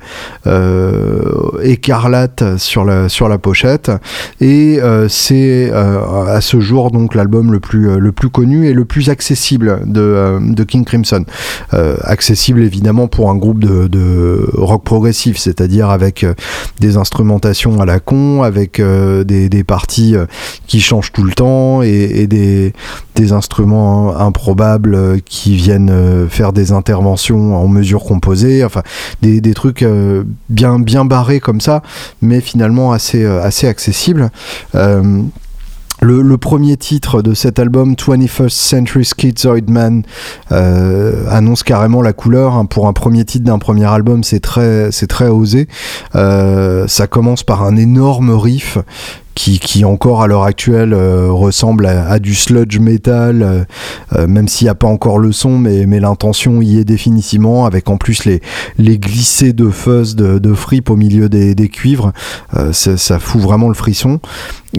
[0.47, 1.23] euh,
[1.63, 3.91] écarlate sur la, sur la pochette.
[4.41, 5.71] Et euh, c'est
[6.07, 10.39] à ce jour donc l'album le plus, le plus connu et le plus accessible de,
[10.41, 11.25] de King Crimson.
[12.03, 16.27] accessible évidemment pour un groupe de, de rock progressif, c'est-à-dire avec
[16.81, 20.15] des instrumentations à la con, avec des, des, parties
[20.67, 22.73] qui changent tout le temps et, des,
[23.15, 28.83] des instruments improbables qui viennent faire des interventions en mesure composée, enfin
[29.23, 31.83] des, des trucs euh, bien, bien barrés comme ça,
[32.23, 34.31] mais finalement assez, euh, assez accessibles.
[34.75, 35.23] Euh,
[36.01, 40.03] le, premier titre de cet album, 21st Century Schizoid Man,
[40.51, 42.55] annonce carrément la couleur.
[42.55, 42.67] Hein.
[42.67, 45.69] Pour un premier titre d'un premier album, c'est très, c'est très osé.
[46.13, 48.79] ça commence par un énorme riff
[49.37, 53.65] qui, encore à l'heure actuelle euh, ressemble à, du sludge metal, euh,
[54.15, 57.67] euh, même s'il n'y a pas encore le son, mais, mais l'intention y est définitivement,
[57.67, 58.41] avec en plus les,
[58.79, 62.13] les glissés de fuzz de, de fripe au milieu des, des cuivres,
[62.73, 64.21] ça, fout vraiment le frisson.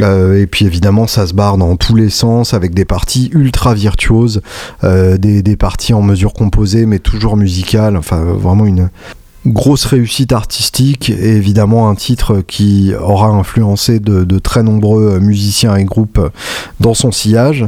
[0.01, 4.41] et puis évidemment, ça se barre dans tous les sens avec des parties ultra virtuoses,
[4.83, 7.97] des, des, parties en mesure composée mais toujours musicales.
[7.97, 8.89] Enfin, vraiment une,
[9.53, 15.83] grosse réussite artistique et évidemment un titre qui aura influencé de, très nombreux musiciens et
[15.83, 16.19] groupes
[16.79, 17.65] dans son sillage.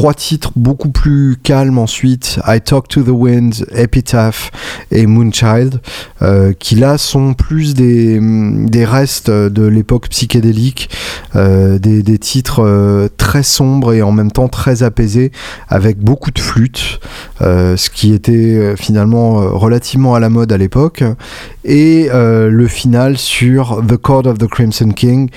[0.00, 4.50] Trois titres beaucoup plus calmes ensuite, I Talk to the Wind, Epitaph
[4.90, 5.82] et Moonchild,
[6.22, 10.88] euh, qui là sont plus des, des restes de l'époque psychédélique,
[11.36, 15.32] euh, des, des, titres euh, très sombres et en même temps très apaisés,
[15.68, 16.98] avec beaucoup de flûtes,
[17.40, 21.04] ce qui était finalement relativement à la mode à l'époque,
[21.64, 25.30] et le final sur The Chord of the Crimson King,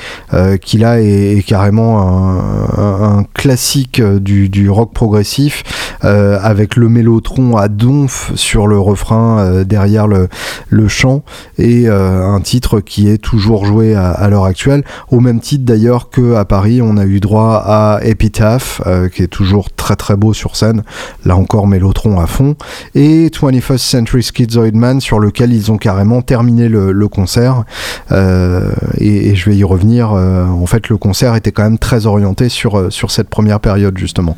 [0.61, 5.63] qui là est, carrément un, un classique du, du rock progressif
[6.05, 10.27] euh, avec le mélotron à donf sur le refrain euh, derrière le,
[10.69, 11.23] le chant
[11.57, 14.83] et euh, un titre qui est toujours joué à, l'heure actuelle.
[15.09, 18.81] Au même titre d'ailleurs que à Paris on a eu droit à Epitaph
[19.13, 20.83] qui est toujours très très beau sur scène.
[21.25, 22.55] Là encore mélotron à fond.
[22.93, 27.63] Et 21st Century Schizoid Man sur lequel ils ont carrément terminé le, concert.
[28.11, 32.49] Et, et, je vais y revenir en fait le concert était quand même très orienté
[32.49, 34.37] sur, sur cette première période justement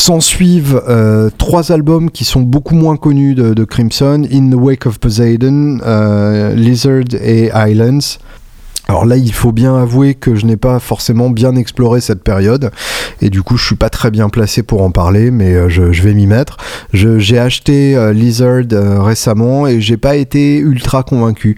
[0.00, 4.86] S'en suivent euh, trois albums qui sont beaucoup moins connus de, Crimson, In the Wake
[4.86, 8.16] of Poseidon, euh, Lizard et Islands.
[8.90, 12.72] Alors là, il faut bien avouer que je n'ai pas forcément bien exploré cette période
[13.22, 16.12] et du coup je suis pas très bien placé pour en parler, mais je, vais
[16.12, 16.56] m'y mettre.
[16.92, 18.64] J'ai acheté Lizard
[19.04, 21.56] récemment et j'ai pas été ultra convaincu,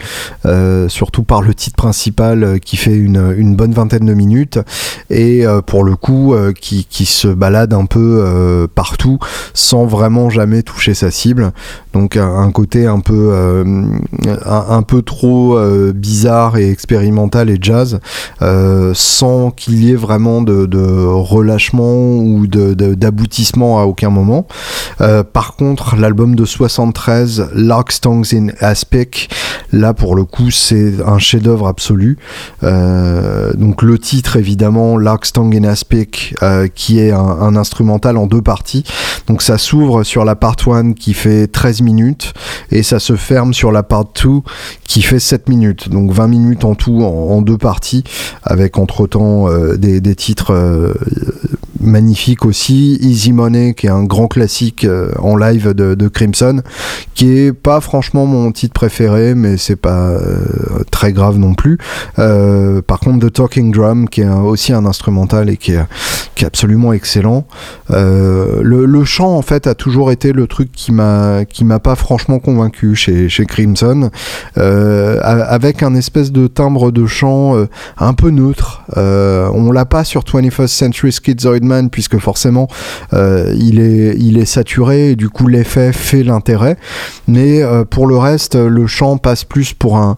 [0.89, 4.59] surtout par le titre principal qui fait une, bonne vingtaine de minutes
[5.09, 9.19] et pour le coup qui, se balade un peu partout
[9.55, 11.53] sans vraiment jamais toucher sa cible.
[11.95, 13.63] Donc un, côté un, peu
[15.03, 15.59] trop
[15.95, 18.01] bizarre et expérimental et jazz,
[18.41, 24.47] euh, sans qu'il y ait vraiment de, relâchement ou d'aboutissement à aucun moment.
[25.01, 29.31] Euh, par contre, l'album de 73, Lark Stongs in Aspic,
[29.73, 32.19] là pour le coup c'est un chef-d'œuvre absolu.
[32.63, 36.35] Euh, donc le titre évidemment, Lark Stong in Aspic,
[36.75, 38.85] qui est un, instrumental en deux parties.
[39.27, 42.33] Donc ça s'ouvre sur la part 1 qui fait 13 minutes
[42.71, 44.41] et ça se ferme sur la part 2
[44.85, 45.89] qui fait 7 minutes.
[45.89, 47.03] Donc 20 minutes en tout
[47.43, 48.05] deux parties,
[48.43, 50.53] avec entre-temps euh, des, titres
[51.83, 52.99] euh, magnifiques aussi.
[53.01, 56.63] Easy Money, qui est un grand classique euh, en live de, Crimson,
[57.15, 60.13] qui est pas franchement mon titre préféré, mais c'est pas
[60.91, 61.79] très grave non plus.
[62.17, 65.87] par contre, The Talking Drum, qui est aussi un instrumental et qui est,
[66.45, 67.47] absolument excellent.
[67.89, 72.41] Le, chant, en fait, a toujours été le truc qui m'a qui m'a pas franchement
[72.41, 74.11] convaincu chez, chez Crimson,
[74.57, 77.69] avec un espèce de timbre de chant euh,
[77.99, 78.83] un peu neutre.
[78.97, 82.69] Euh, on l'a pas sur 21st Century Schizoid Puisque forcément
[83.13, 86.77] euh, il, est, saturé et du coup l'effet fait l'intérêt.
[87.29, 90.17] Mais pour le reste, le chant passe plus pour un,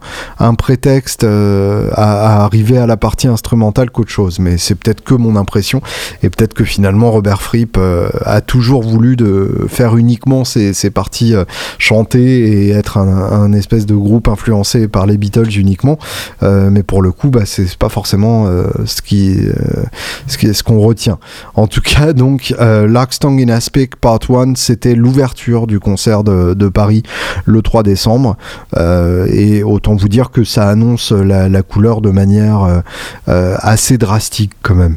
[0.54, 4.38] prétexte à, arriver à la partie instrumentale qu'autre chose.
[4.38, 5.82] Mais c'est peut-être que mon impression
[6.22, 7.78] et peut-être que finalement Robert Fripp
[8.24, 11.34] a toujours voulu de faire uniquement ses, parties
[11.78, 15.98] chantées et être un, espèce de groupe influencé par les Beatles uniquement.
[16.42, 19.38] Euh, mais pour le coup, bah, c'est pas forcément euh, euh, ce qui,
[20.28, 21.18] ce qu'on retient.
[21.54, 27.02] En tout cas, donc, Larkstong in Aspic Part 1, c'était l'ouverture du concert de, Paris
[27.44, 28.36] le 3 décembre.
[28.76, 32.82] et autant vous dire que ça annonce la, la couleur de manière
[33.26, 34.96] assez drastique quand même.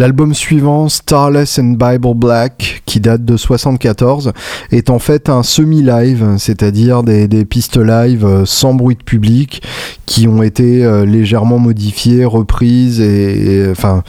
[0.00, 4.32] L'album suivant, Starless and Bible Black, qui date de 74,
[4.72, 9.62] est en fait un semi-live, c'est-à-dire des, pistes live euh, sans bruit de public,
[10.06, 14.02] qui ont été euh, légèrement modifiées, reprises et enfin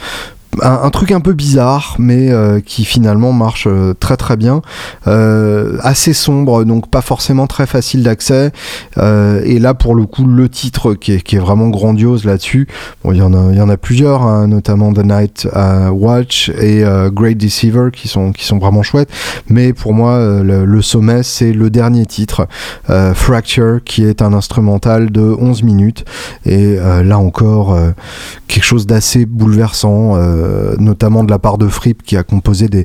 [0.60, 4.60] un, truc un peu bizarre, mais euh, qui finalement marche euh, très très bien.
[5.06, 8.52] Euh, assez sombre, donc pas forcément très facile d'accès.
[8.98, 12.68] et là, pour le coup, le titre qui est, vraiment grandiose là-dessus,
[13.02, 15.48] bon, il y en a, il y en a plusieurs, hein, notamment The Night
[15.90, 19.10] Watch et Great Deceiver, qui sont, qui sont vraiment chouettes.
[19.48, 22.46] Mais pour moi, le, sommet, c'est le dernier titre,
[23.14, 26.04] Fracture, qui est un instrumental de 11 minutes.
[26.44, 27.76] Et là encore,
[28.46, 30.16] quelque chose d'assez bouleversant.
[30.42, 32.84] Euh, notamment de la part de Fripp qui a composé des,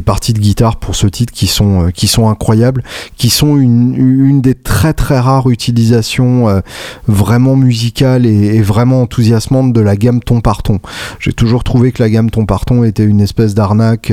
[0.00, 2.82] parties de guitare pour ce titre qui sont, euh, incroyables,
[3.16, 6.60] qui sont une, des très très rares utilisations euh,
[7.06, 10.80] vraiment musicales et, vraiment enthousiasmantes de la gamme ton par ton.
[11.20, 14.12] J'ai toujours trouvé que la gamme ton par ton était une espèce d'arnaque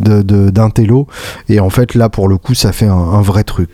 [0.00, 1.06] d'un télo
[1.48, 3.70] et en fait là pour le coup ça fait un, vrai truc.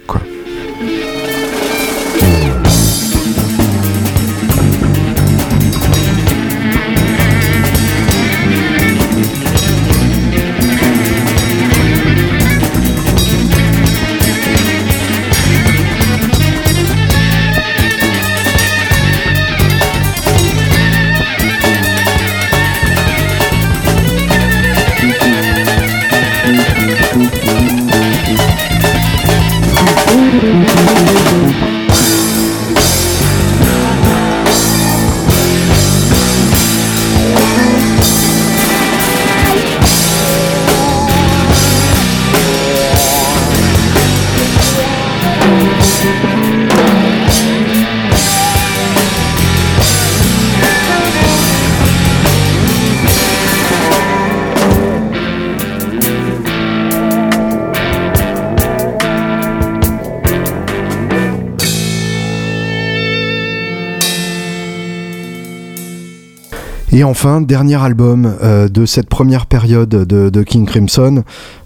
[67.03, 71.25] Et enfin, dernier album euh, de cette première période de, King Crimson,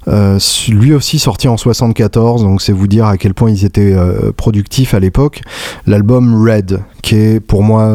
[0.08, 3.92] euh, lui aussi sorti en 74, donc c'est vous dire à quel point ils étaient
[3.92, 5.42] euh, productifs à l'époque.
[5.86, 7.86] L'album Red, qui est pour moi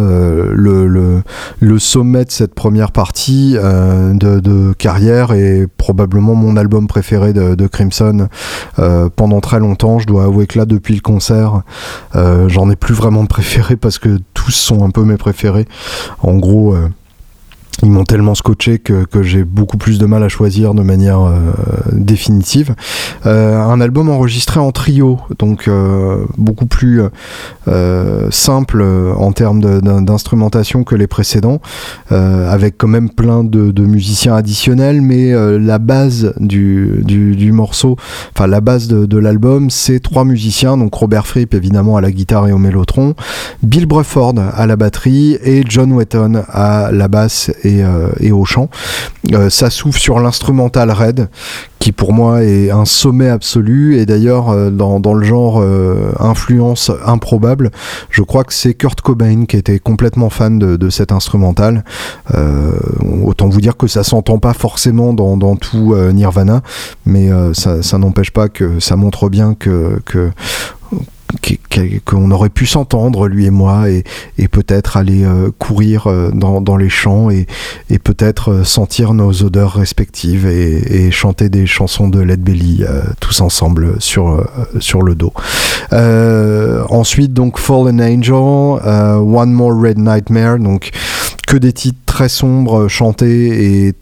[0.54, 1.24] le,
[1.80, 8.28] sommet de cette première partie de, carrière et probablement mon album préféré de, de Crimson
[9.16, 9.98] pendant très longtemps.
[9.98, 11.64] Je dois avouer que là, depuis le concert,
[12.14, 15.66] j'en ai plus vraiment de préférés parce que tous sont un peu mes préférés.
[16.22, 16.76] En gros,
[17.84, 21.22] ils m'ont tellement scotché que, que j'ai beaucoup plus de mal à choisir de manière
[21.22, 21.52] euh,
[21.92, 22.76] définitive.
[23.26, 27.02] Euh, un album enregistré en trio, donc euh, beaucoup plus
[28.30, 28.84] simple
[29.18, 31.62] en termes d'instrumentation que les précédents,
[32.10, 37.96] avec quand même plein de, musiciens additionnels, mais la base du, du, morceau,
[38.36, 42.12] enfin la base de, de l'album, c'est trois musiciens, donc Robert Fripp évidemment à la
[42.12, 43.16] guitare et au mélotron,
[43.64, 48.46] Bill Bruford à la batterie et John Wetton à la basse et euh, et, au
[48.46, 48.70] chant.
[49.34, 51.30] Euh, ça s'ouvre sur l'instrumental Red,
[51.80, 55.64] qui pour moi est un sommet absolu et d'ailleurs euh, dans, le genre
[56.20, 57.72] influence improbable
[58.10, 61.84] je crois que c'est Kurt Cobain qui était complètement fan de, de cet instrumental
[63.24, 66.62] autant vous dire que ça s'entend pas forcément dans, tout Nirvana
[67.06, 70.00] mais ça, n'empêche pas que ça montre bien que
[72.06, 74.04] qu'on aurait pu s'entendre lui et moi et,
[74.48, 77.48] peut-être aller euh, courir euh, dans, les champs et,
[78.04, 82.84] peut-être euh, sentir nos odeurs respectives et, chanter des chansons de Led Belly
[83.20, 84.46] tous ensemble sur,
[84.80, 85.34] sur le dos.
[86.90, 90.92] ensuite donc Fallen Angel, One More Red Nightmare, donc
[91.48, 93.94] que des titres très sombres chantés et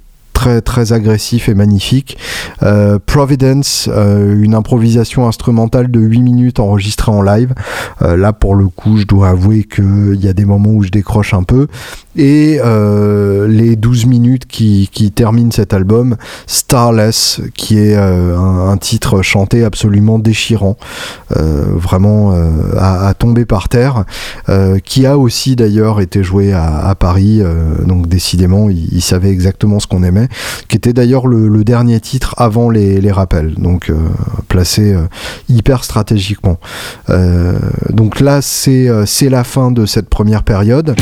[0.61, 2.17] très agressif et magnifique.
[2.63, 7.53] Euh, Providence, euh, une improvisation instrumentale de 8 minutes enregistrée en live.
[8.01, 10.89] Euh, là pour le coup, je dois avouer qu'il y a des moments où je
[10.89, 11.67] décroche un peu.
[12.15, 12.59] Et
[13.47, 20.19] les 12 minutes qui, qui, terminent cet album, Starless, qui est un, titre chanté absolument
[20.19, 20.77] déchirant,
[21.29, 22.33] vraiment
[22.77, 24.05] à, tomber par terre,
[24.83, 27.41] qui a aussi d'ailleurs été joué à, Paris,
[27.85, 30.27] donc décidément, il, il savait exactement ce qu'on aimait
[30.67, 33.95] qui était d'ailleurs le, dernier titre avant les, rappels, donc euh,
[34.47, 35.01] placé euh,
[35.49, 36.59] hyper stratégiquement.
[37.09, 37.57] Euh,
[37.89, 38.89] donc là, c'est
[39.29, 40.95] la fin de cette première période.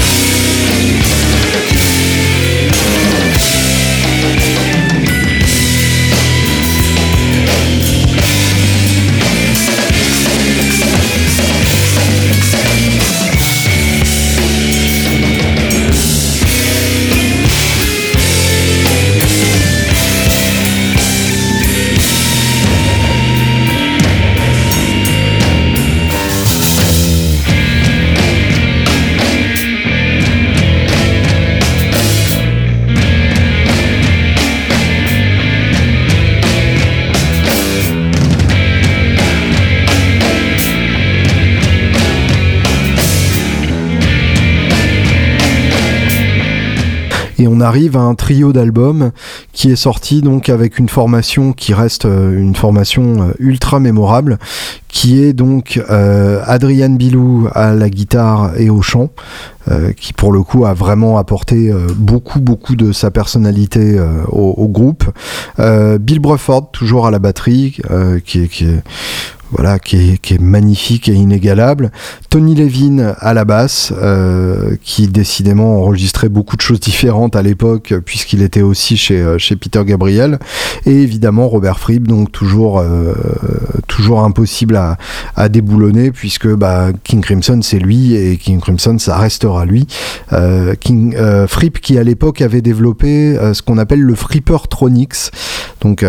[47.38, 49.12] Et on arrive à un trio d'albums
[49.54, 54.38] qui est sorti donc avec une formation qui reste euh, une formation euh, ultra mémorable
[54.88, 56.42] qui est donc euh,
[56.90, 59.10] Bilou à la guitare et au chant,
[59.98, 65.04] qui pour le coup a vraiment apporté beaucoup beaucoup de sa personnalité au, groupe.
[65.60, 67.78] Bill Bruford toujours à la batterie,
[68.26, 68.82] qui, qui est
[69.52, 71.92] voilà, qui est, magnifique et inégalable.
[72.30, 77.94] Tony Levin à la basse, euh, qui décidément enregistrait beaucoup de choses différentes à l'époque,
[78.06, 80.40] puisqu'il était aussi chez, euh, chez Peter Gabriel.
[80.86, 83.14] Et évidemment Robert Fripp, donc toujours, euh,
[83.88, 84.98] toujours impossible à,
[85.36, 89.88] à déboulonner, puisque bah, King Crimson c'est lui, et King Crimson ça restera lui.
[90.80, 91.16] King,
[91.48, 95.32] Fripp qui à l'époque avait développé ce qu'on appelle le Frippertronics,
[95.82, 96.06] donc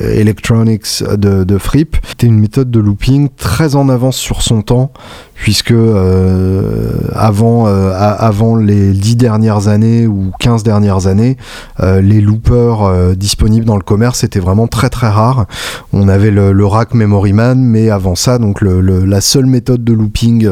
[0.00, 1.96] Electronics de, de Fripp.
[2.08, 4.92] C'était une méthode de looping très en avance sur son temps,
[5.38, 11.36] puisque euh, avant, euh, avant les 10 dernières années ou 15 dernières années,
[11.80, 15.46] euh, les loopers disponibles dans le commerce étaient vraiment très très rares.
[15.92, 20.50] On avait le, rack Memory Man, mais avant ça, donc la seule méthode de looping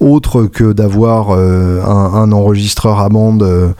[0.00, 3.74] autre que d'avoir un, enregistreur à bande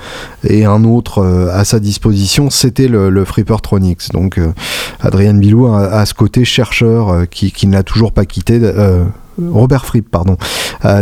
[0.44, 4.12] et un autre à sa disposition, c'était le, le Frippertronics.
[4.12, 4.40] Donc
[5.00, 8.58] Adrien Bilou a, ce côté chercheur qui, qui n'a toujours pas quitté
[9.38, 10.36] Robert Fripp, pardon,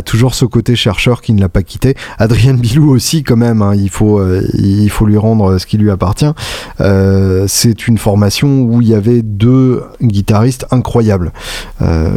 [0.05, 1.95] toujours ce côté chercheur qui ne l'a pas quitté.
[2.19, 4.23] Adrien Bilou aussi, quand même, hein, il, faut,
[4.55, 6.33] il faut lui rendre ce qui lui appartient.
[6.79, 11.33] c'est une formation où il y avait deux guitaristes incroyables.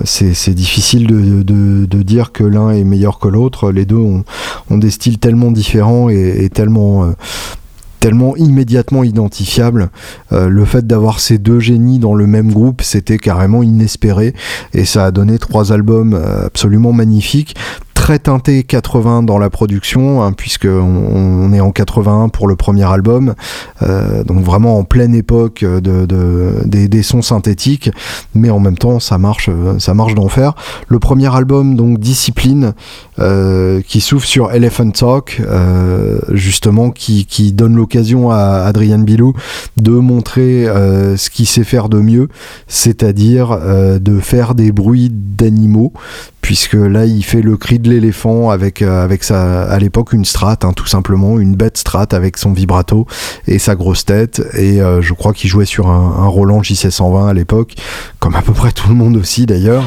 [0.04, 3.72] c'est difficile de, dire que l'un est meilleur que l'autre.
[3.72, 4.24] Les deux ont,
[4.70, 7.14] des styles tellement différents et tellement
[8.00, 9.90] tellement immédiatement identifiable.
[10.32, 14.34] Euh, le fait d'avoir ces deux génies dans le même groupe, c'était carrément inespéré
[14.74, 17.56] et ça a donné trois albums euh, absolument magnifiques
[18.06, 22.84] très teinté 80 dans la production, hein, puisque on, est en 81 pour le premier
[22.84, 23.34] album,
[23.82, 26.06] euh, donc vraiment en pleine époque de,
[26.66, 27.90] des, sons synthétiques,
[28.36, 29.50] mais en même temps ça marche,
[29.80, 30.54] ça marche d'enfer.
[30.88, 32.76] Le premier album, donc Discipline,
[33.18, 39.34] euh, qui s'ouvre sur Elephant Talk, euh, justement, qui, qui donne l'occasion à Adrien Bilou
[39.78, 42.28] de montrer ce qu'il sait faire de mieux,
[42.68, 43.58] c'est-à-dire
[44.00, 45.92] de faire des bruits d'animaux,
[46.46, 50.26] puisque là il fait le cri de l'éléphant avec, euh, avec sa, à l'époque une
[50.26, 53.08] strat, hein, tout simplement, une bête strat avec son vibrato
[53.48, 54.44] et sa grosse tête.
[54.54, 57.74] Et euh, je crois qu'il jouait sur un, Roland JC120 à l'époque,
[58.20, 59.84] comme à peu près tout le monde aussi d'ailleurs.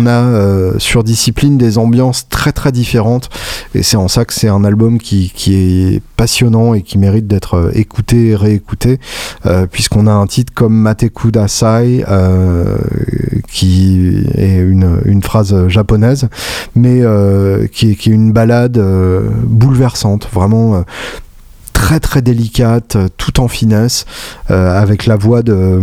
[0.00, 3.28] On a euh, sur Discipline des ambiances très très différentes.
[3.74, 7.54] Et c'est en ça que c'est un album qui, est passionnant et qui mérite d'être
[7.54, 8.98] euh, écouté et réécouté
[9.46, 12.04] euh, puisqu'on a un titre comme Mateku Dasai
[13.48, 16.28] qui est une, phrase japonaise
[16.74, 17.02] mais
[17.72, 18.80] qui, est, une balade
[19.44, 20.84] bouleversante vraiment
[21.72, 24.06] très très délicate, tout en finesse,
[24.48, 25.80] avec la voix de,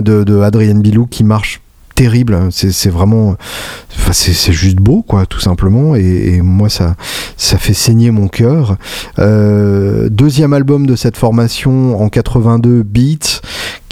[0.00, 1.60] de, de Adrien Bilou qui marche
[1.94, 2.48] terrible.
[2.50, 3.36] C'est vraiment,
[4.12, 5.94] c'est juste beau, quoi, tout simplement.
[5.96, 6.96] Et, moi, ça,
[7.36, 8.76] ça fait saigner mon cœur.
[9.18, 13.42] Euh, deuxième album de cette formation en 82, Beat,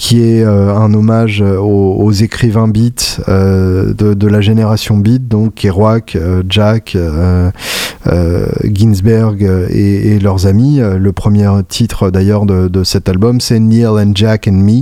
[0.01, 6.17] qui est euh, un hommage aux, écrivains beat euh, de, la génération beat, donc Kerouac,
[6.49, 6.97] Jack,
[8.63, 10.79] Ginsberg et, leurs amis.
[10.79, 14.81] Le premier titre d'ailleurs de, cet album, c'est Neil and Jack and Me.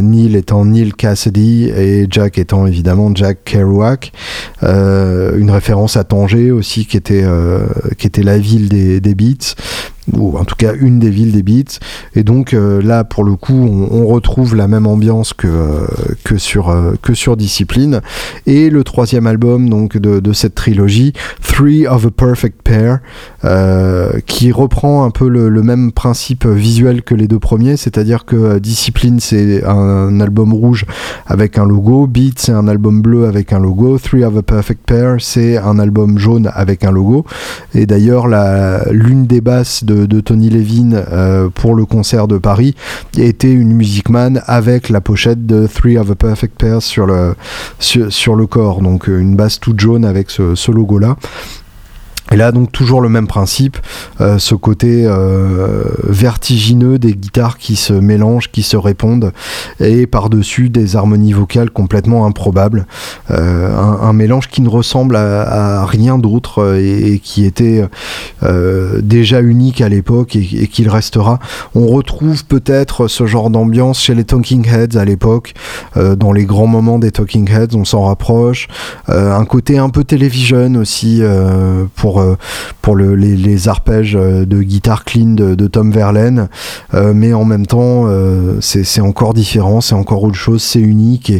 [0.00, 4.12] Neil étant Neil Cassidy et Jack étant évidemment Jack Kerouac,
[4.62, 7.66] euh, une référence à Tanger aussi qui était, euh,
[7.98, 9.54] qui était la ville des Beats
[10.12, 11.78] ou en tout cas une des villes des Beats.
[12.14, 15.86] Et donc euh, là, pour le coup, on, retrouve la même ambiance que, euh,
[16.24, 18.00] que, sur, euh, que sur Discipline.
[18.46, 23.00] Et le troisième album donc de, cette trilogie, Three of a Perfect Pair,
[24.26, 29.20] qui reprend un peu le, même principe visuel que les deux premiers, c'est-à-dire que Discipline
[29.20, 30.86] c'est un, album rouge
[31.26, 34.80] avec un logo, Beat c'est un album bleu avec un logo, Three of a Perfect
[34.86, 37.24] Pair c'est un album jaune avec un logo.
[37.74, 38.26] Et d'ailleurs,
[38.90, 42.74] l'une des basses de de, Tony Levin euh, pour le concert de Paris
[43.18, 47.34] était une Music Man avec la pochette de Three of a Perfect Pairs sur le,
[47.78, 48.80] sur, corps.
[48.80, 51.16] Donc euh, une basse toute jaune avec ce logo là.
[52.32, 53.76] Et là, donc, toujours le même principe,
[54.20, 59.32] euh, ce côté euh, vertigineux des guitares qui se mélangent, qui se répondent,
[59.80, 62.86] et par-dessus des harmonies vocales complètement improbables.
[63.30, 67.84] Euh, un, mélange qui ne ressemble à, rien d'autre et, qui était
[69.02, 71.38] déjà unique à l'époque et, et qu'il restera.
[71.74, 75.54] On retrouve peut-être ce genre d'ambiance chez les Talking Heads à l'époque,
[75.96, 78.68] dans les grands moments des Talking Heads, on s'en rapproche.
[79.08, 81.22] un côté un peu télévision aussi,
[81.94, 82.36] pour euh,
[82.82, 86.48] pour, les, arpèges euh, de guitare clean de, Tom Verlaine,
[86.94, 88.06] euh, mais en même temps,
[88.60, 91.32] c'est encore différent, c'est encore autre chose, c'est unique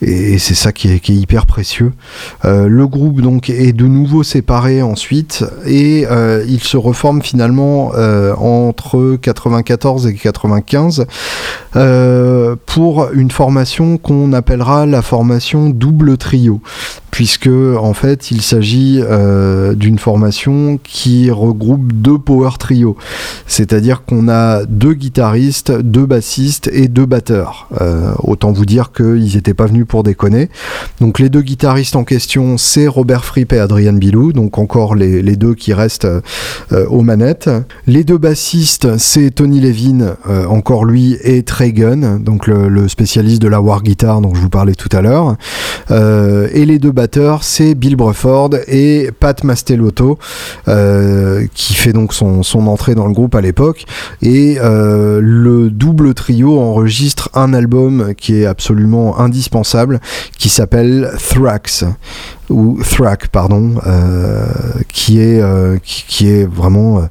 [0.00, 1.92] et, c'est ça qui est, hyper précieux.
[2.44, 6.06] le groupe donc est de nouveau séparé ensuite et
[6.48, 7.92] il se reforme finalement
[8.38, 11.06] entre 94 et 95
[12.66, 16.60] pour une formation qu'on appellera la formation double trio
[17.10, 19.00] puisque en fait il s'agit
[19.76, 20.15] d'une formation
[20.82, 22.96] qui regroupe deux power trio.
[23.46, 27.68] C'est-à-dire qu'on a deux guitaristes, deux bassistes et deux batteurs.
[27.80, 30.48] Euh, autant vous dire qu'ils n'étaient pas venus pour déconner.
[31.00, 35.36] Donc les deux guitaristes en question, c'est Robert Fripp et Adrian Bilou, donc encore les,
[35.36, 37.50] deux qui restent euh, aux manettes.
[37.86, 43.42] Les deux bassistes, c'est Tony Levin, euh, encore lui, et Trey Gunn, donc le, spécialiste
[43.42, 45.36] de la war guitar dont je vous parlais tout à l'heure.
[45.90, 50.05] et les deux batteurs, c'est Bill Bruford et Pat Mastelotto,
[50.66, 53.84] qui fait donc son, entrée dans le groupe à l'époque.
[54.22, 60.00] Et le double trio enregistre un album qui est absolument indispensable,
[60.38, 61.84] qui s'appelle Thrax
[62.50, 64.46] ou Thrack pardon euh,
[64.92, 67.02] qui est euh, qui, est vraiment euh,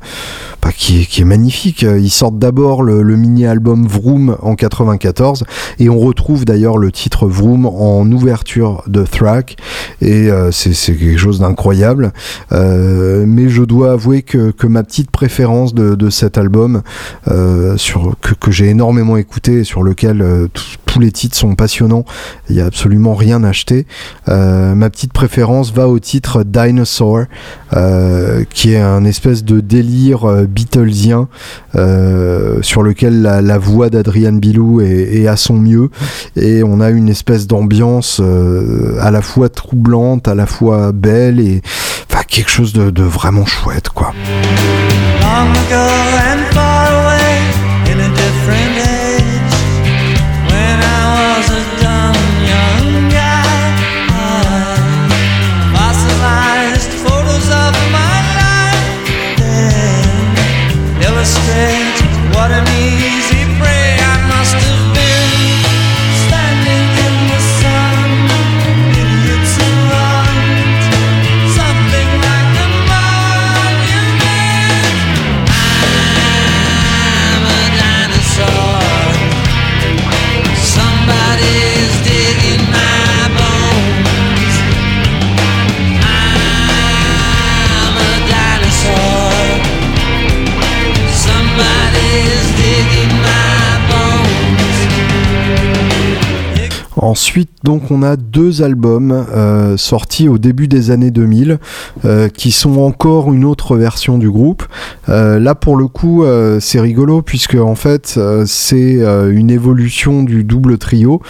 [0.62, 1.84] bah, qui, est, magnifique.
[1.84, 5.44] Ils sortent d'abord le, mini album Vroom en 94
[5.80, 9.58] et on retrouve d'ailleurs le titre Vroom en ouverture de Thrack
[10.02, 12.12] et c'est quelque chose d'incroyable.
[12.52, 16.82] Mais je dois avouer que, ma petite préférence de, cet album
[17.26, 20.50] que, que j'ai énormément écouté et sur lequel
[20.96, 22.06] tous les titres sont passionnants.
[22.50, 23.86] Il n'y a absolument rien à acheter.
[24.28, 27.26] Ma petite préférence va au titre Dinosaur,
[27.74, 31.28] euh, qui est un espèce de délire euh, Beatlesien
[31.76, 35.89] euh, sur lequel la, voix d'Adrian Bilou est, à son mieux.
[36.38, 38.22] Et on a une espèce d'ambiance
[39.02, 41.62] à la fois troublante, à la fois belle et
[42.28, 44.12] quelque chose de vraiment chouette quoi.
[97.36, 101.57] Ensuite, donc, on a deux albums euh, sortis au début des années 2000
[102.05, 104.63] euh, qui sont encore une autre version du groupe.
[105.09, 106.24] Euh, là, pour le coup,
[106.59, 108.99] c'est rigolo puisque en fait, c'est
[109.32, 111.22] une évolution du double trio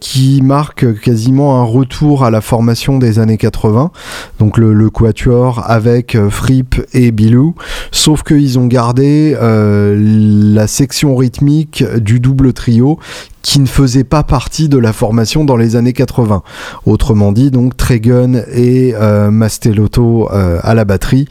[0.00, 3.90] qui marque quasiment un retour à la formation des années 80.
[4.38, 7.54] Donc le, quatuor avec Fripp et Bilou,
[7.90, 12.98] sauf qu'ils ont gardé la section rythmique du double trio
[13.42, 16.42] qui ne faisait pas partie de la formation dans les années 80.
[16.86, 21.26] Autrement dit, donc Tregun et euh, Mastelotto euh, à la batterie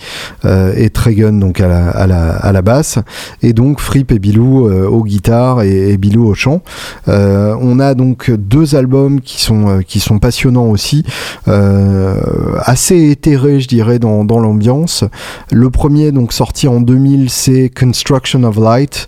[0.46, 3.00] euh, et Tregun donc à la, à, la, basse
[3.42, 6.62] et donc Fripp et Bilou euh, aux guitares et, Bilou au chant.
[7.08, 11.04] on a donc deux albums qui sont, qui sont passionnants aussi,
[11.46, 15.04] assez éthérés je dirais dans, l'ambiance.
[15.52, 19.08] Le premier donc sorti en 2000 c'est Construction of Light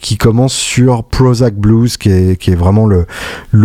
[0.00, 3.06] qui commence sur Prozac Blues qui est qui vraiment le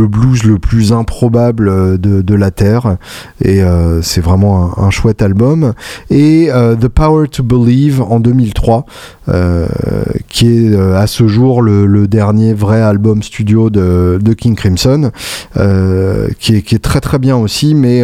[0.07, 2.97] blues le plus improbable euh, de, la Terre.
[3.43, 5.73] Et euh, c'est vraiment un, chouette album.
[6.09, 8.85] Et euh, The Power to Believe en 2003,
[10.27, 15.11] qui est à ce jour le, dernier vrai album studio de, de King Crimson,
[16.39, 18.03] qui est, qui, est, très très bien aussi, mais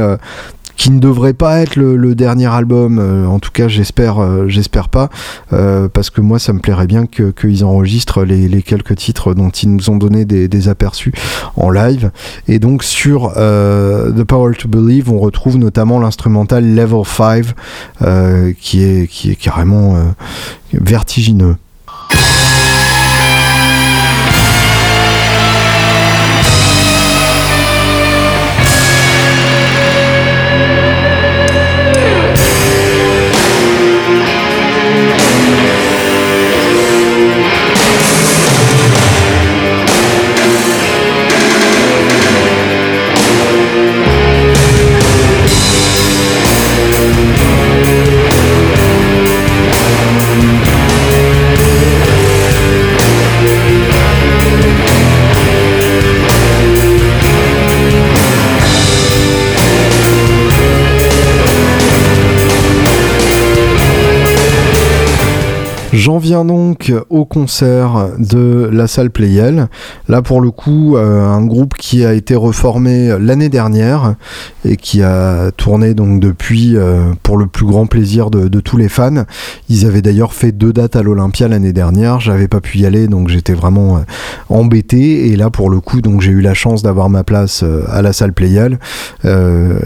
[0.76, 3.00] qui ne devrait pas être le, dernier album.
[3.00, 5.10] Euh, en tout cas, j'espère, euh, j'espère pas,
[5.52, 9.74] euh, parce que moi, ça me plairait bien qu'ils enregistrent les, quelques titres dont ils
[9.74, 11.12] nous ont donné des, aperçus
[11.58, 12.12] en live.
[12.48, 17.46] Et donc sur The Power to Believe, on retrouve notamment l'instrumental Level 5,
[18.60, 19.98] qui est qui est carrément
[20.72, 21.58] vertigineux.
[65.94, 69.68] J'en viens donc au concert de la salle Playel.
[70.08, 74.16] Là, pour le coup, euh, un groupe qui a été reformé l'année dernière
[74.66, 78.90] et qui a tourné donc depuis euh, pour le plus grand plaisir de, tous les
[78.90, 79.26] fans.
[79.70, 82.20] Ils avaient d'ailleurs fait deux dates à l'Olympia l'année dernière.
[82.20, 84.00] J'avais pas pu y aller, donc j'étais vraiment euh,
[84.50, 85.28] embêté.
[85.28, 88.14] Et là, pour le coup, donc j'ai eu la chance d'avoir ma place à la
[88.14, 88.80] salle Playel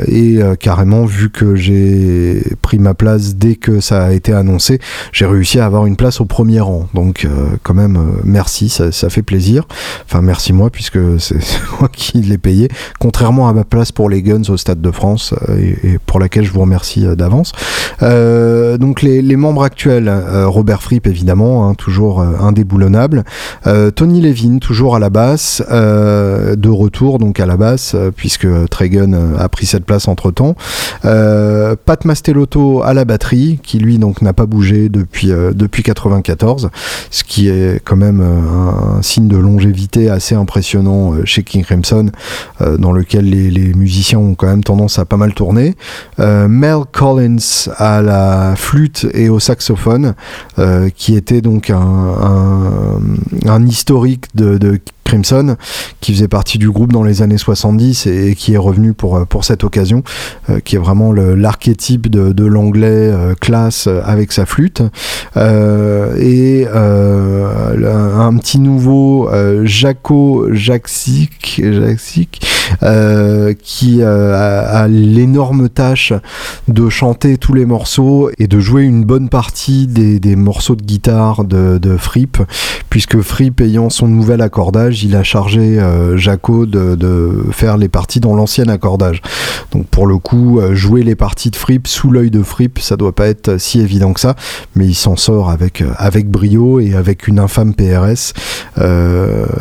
[0.07, 4.79] et carrément vu que j'ai pris ma place dès que ça a été annoncé,
[5.11, 6.87] j'ai réussi à avoir une place au premier rang.
[6.93, 9.67] Donc euh, quand même, euh, merci, ça, fait plaisir.
[10.05, 11.39] Enfin merci moi puisque c'est
[11.79, 12.69] moi qui l'ai payé,
[12.99, 16.45] contrairement à ma place pour les Guns au Stade de France euh, et, pour laquelle
[16.45, 17.51] je vous remercie d'avance.
[18.01, 20.11] donc les, membres actuels,
[20.45, 23.23] Robert Fripp évidemment, hein, toujours indéboulonnable.
[23.95, 29.49] Tony Levin toujours à la basse, de retour donc à la basse puisque Tregun a
[29.49, 30.55] pris cette place entre temps.
[31.01, 36.69] Pat Mastelotto à la batterie qui lui donc n'a pas bougé depuis depuis 94,
[37.11, 41.63] ce qui est quand même euh, un, signe de longévité assez impressionnant euh, chez King
[41.63, 42.11] Crimson,
[42.61, 45.75] euh, dans lequel les, musiciens ont quand même tendance à pas mal tourner.
[46.17, 50.15] Mel Collins à la flûte et au saxophone,
[50.95, 55.55] qui était donc un, historique de, de Crimson,
[56.01, 59.23] qui faisait partie du groupe dans les années 70 et, qui est revenu pour, euh,
[59.23, 60.03] pour cette occasion,
[60.49, 64.81] euh, qui est vraiment l'archétype de, l'anglais euh, classe avec sa flûte.
[65.37, 69.29] et un petit nouveau
[69.63, 71.61] Jaco Jaxic,
[73.63, 76.13] qui a, l'énorme tâche
[76.67, 81.43] de chanter tous les morceaux et de jouer une bonne partie des, morceaux de guitare
[81.43, 82.37] de, de Fripp,
[82.89, 88.19] puisque Fripp ayant son nouvel accordage, il a chargé euh, Jaco de, faire les parties
[88.19, 89.21] dans l'ancien accordage.
[89.71, 92.95] Donc pour le coup, euh, jouer les parties de Fripp sous l'œil de Fripp, ça
[92.95, 94.35] doit pas être si évident que ça,
[94.75, 98.33] mais il s'en sort avec, euh, avec brio et avec une infâme PRS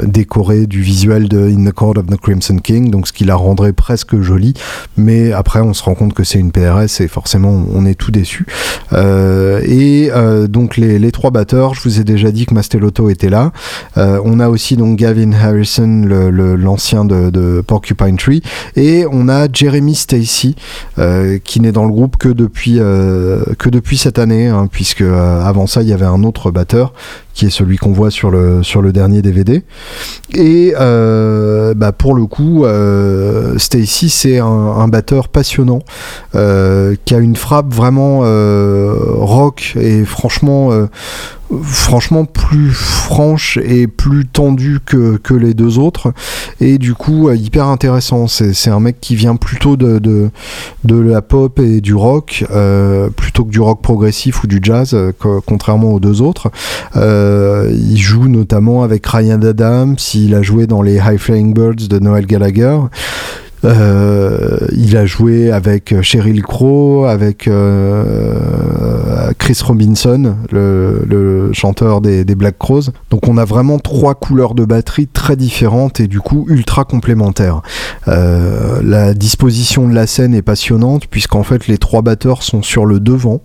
[0.03, 3.36] décorée du visuel de In the Court of the Crimson King, donc ce qui la
[3.36, 4.55] rendrait presque jolie,
[4.97, 8.11] mais après on se rend compte que c'est une PRS et forcément on est tout
[8.11, 8.47] déçu.
[8.92, 10.11] et
[10.49, 13.53] donc les, trois batteurs, je vous ai déjà dit que Mastelotto était là.
[13.97, 18.42] on a aussi donc Gavin Harrison, l'ancien de, Porcupine Tree,
[18.76, 20.57] et on a Jeremy Stacy,
[20.99, 25.03] euh, qui n'est dans le groupe que depuis, euh, que depuis cette année, hein, puisque
[25.03, 26.92] euh, avant ça il y avait un autre batteur
[27.37, 29.62] qui est celui qu'on voit sur le, sur le dernier DVD.
[30.34, 32.64] Et bah, pour le coup,
[33.59, 35.80] Stacy, c'est un, batteur passionnant,
[36.32, 40.70] qui a une frappe vraiment rock et franchement
[41.62, 46.12] franchement plus franche et plus tendue que, que, les deux autres.
[46.61, 48.26] Et du coup euh, hyper intéressant.
[48.26, 50.30] C'est un mec qui vient plutôt de, de,
[50.84, 54.94] de la pop et du rock euh, plutôt que du rock progressif ou du jazz
[54.94, 55.12] euh,
[55.47, 56.51] contrairement aux deux autres.
[56.94, 59.97] Il joue notamment avec Ryan Adams.
[60.14, 62.78] Il a joué dans les High Flying Birds de Noel Gallagher
[63.65, 72.59] euh, il a joué avec Sheryl Crow, avec euh, Chris Robinson, le, chanteur des, Black
[72.59, 72.91] Crows.
[73.11, 77.63] Donc on a vraiment trois couleurs de batterie très différentes et du coup ultra complémentaires.
[78.09, 82.85] Euh, la disposition de la scène est passionnante puisqu'en fait les trois batteurs sont sur
[82.85, 83.41] le devant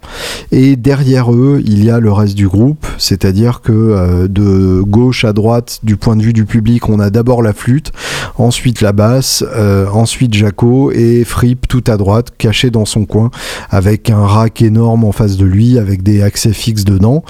[0.52, 5.32] et derrière eux il y a le reste du groupe, c'est-à-dire que de gauche à
[5.32, 7.94] droite du point de vue du public on a d'abord la flûte,
[8.38, 9.46] ensuite la basse,
[9.94, 13.32] ensuite Jaco et Fripp tout à droite, caché dans son coin,
[13.70, 17.24] avec un rack énorme en face de lui, avec des accès fixes dedans.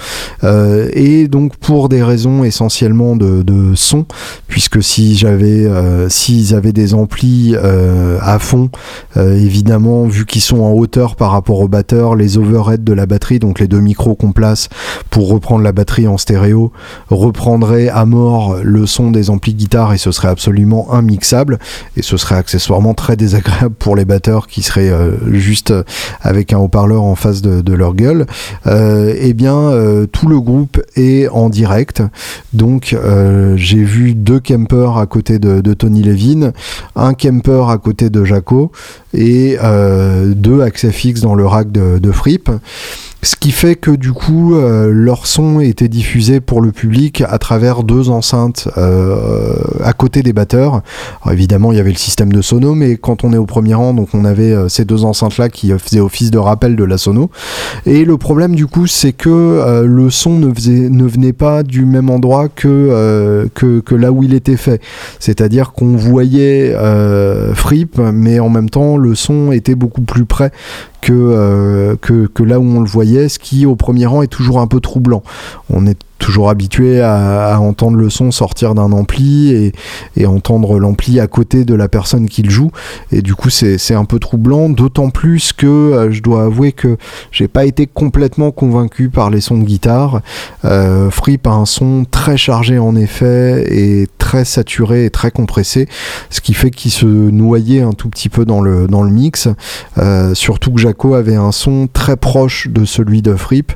[0.44, 3.42] Euh, et donc pour des raisons essentiellement de,
[3.74, 4.06] son,
[4.48, 8.70] puisque si j'avais, euh, s'ils avaient des amplis euh, à fond,
[9.16, 13.38] évidemment, vu qu'ils sont en hauteur par rapport au batteur, les overheads de la batterie,
[13.38, 14.68] donc les deux micros qu'on place
[15.10, 16.72] pour reprendre la batterie en stéréo,
[17.10, 21.58] reprendraient à mort le son des amplis guitare et ce serait absolument immixable
[21.96, 25.74] et ce serait accessoire accessoirement très désagréable pour les batteurs qui seraient euh, juste
[26.20, 28.24] avec un haut-parleur en face de, leur gueule.
[28.68, 32.04] Euh, eh bien, euh, tout le groupe est en direct.
[32.52, 32.96] Donc,
[33.56, 36.52] j'ai vu deux campers à côté de, Tony Levin,
[36.94, 38.70] un camper à côté de Jaco
[39.12, 39.56] et
[40.26, 42.48] deux accès fixes dans le rack de Fripp.
[43.24, 47.38] Ce qui fait que du coup, euh, leur son était diffusé pour le public à
[47.38, 49.54] travers deux enceintes euh,
[49.84, 50.82] à côté des batteurs.
[51.30, 53.94] évidemment, il y avait le système de sono, mais quand on est au premier rang,
[53.94, 57.30] donc on avait euh, ces deux enceintes-là qui faisaient office de rappel de la sono.
[57.86, 60.48] Et le problème du coup, c'est que le son ne,
[61.06, 64.80] venait pas du même endroit que, que, là où il était fait.
[65.20, 66.74] C'est-à-dire qu'on voyait
[67.54, 70.50] Fripp, mais en même temps, le son était beaucoup plus près
[71.00, 74.80] que, que là où on le voyait qui au premier rang est toujours un peu
[74.80, 75.22] troublant.
[75.70, 79.72] On est toujours habitué à, entendre le son sortir d'un ampli
[80.16, 82.70] et, entendre l'ampli à côté de la personne qui le joue.
[83.10, 86.96] Et du coup, c'est un peu troublant, d'autant plus que euh, je dois avouer que
[87.32, 90.22] j'ai pas été complètement convaincu par les sons de guitare.
[90.64, 95.88] Euh, Fripp a un son très chargé en effet et très saturé et très compressé,
[96.30, 99.48] ce qui fait qu'il se noyait un tout petit peu dans le, mix.
[99.98, 103.72] Euh, surtout que Jaco avait un son très proche de celui de Fripp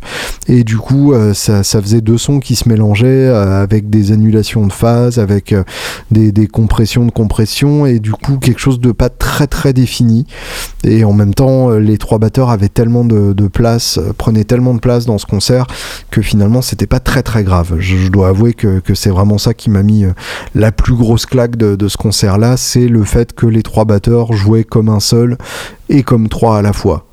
[0.46, 4.72] et du coup, ça faisait deux sons qui se mélangeaient euh, avec des annulations de
[4.72, 5.64] phase, avec euh,
[6.10, 10.26] des, compressions de compression et du coup quelque chose de pas très très défini.
[10.84, 14.80] Et en même temps, euh, les trois batteurs avaient tellement de, place, prenaient tellement de
[14.80, 15.66] place dans ce concert
[16.10, 17.76] que finalement c'était pas très très grave.
[17.78, 20.04] Je, dois avouer que, c'est vraiment ça qui m'a mis
[20.54, 23.84] la plus grosse claque de, de ce concert là, c'est le fait que les trois
[23.84, 25.36] batteurs jouaient comme un seul
[25.88, 27.05] et comme trois à la fois.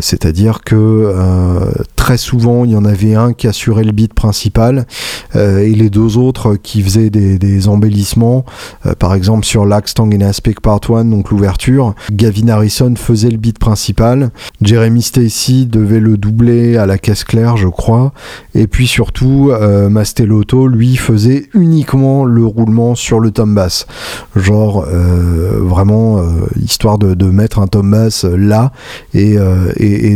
[0.00, 4.86] C'est-à-dire que euh, très souvent, il y en avait un qui assurait le beat principal
[5.34, 8.44] euh, et les deux autres qui faisaient des, embellissements.
[8.84, 13.30] Euh, par exemple, sur Lax Tang in Aspect Part 1, donc l'ouverture, Gavin Harrison faisait
[13.30, 14.30] le beat principal.
[14.60, 18.12] Jeremy Stacy devait le doubler à la caisse claire, je crois.
[18.54, 19.52] Et puis surtout,
[19.90, 23.86] Mastelotto, lui, faisait uniquement le roulement sur le tom bass.
[24.34, 26.22] Genre, vraiment,
[26.62, 28.72] histoire de, mettre un tom bass là
[29.14, 29.36] et,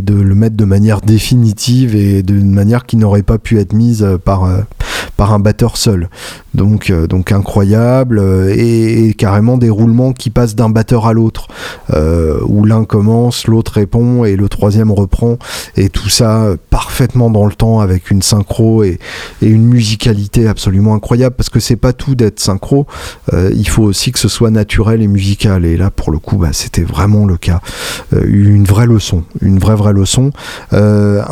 [0.01, 4.07] de le mettre de manière définitive et d'une manière qui n'aurait pas pu être mise
[4.25, 4.61] par, euh,
[5.21, 6.09] par un batteur seul.
[6.55, 11.49] Donc, euh, donc incroyable euh, et, carrément des roulements qui passent d'un batteur à l'autre,
[12.47, 15.37] où l'un commence, l'autre répond et le troisième reprend
[15.77, 18.99] et tout ça parfaitement dans le temps avec une synchro et,
[19.43, 22.87] une musicalité absolument incroyable parce que c'est pas tout d'être synchro,
[23.33, 26.53] il faut aussi que ce soit naturel et musical et là pour le coup bah,
[26.53, 27.61] c'était vraiment le cas,
[28.13, 30.31] une vraie leçon, une vraie vraie leçon.
[30.73, 31.23] Euh,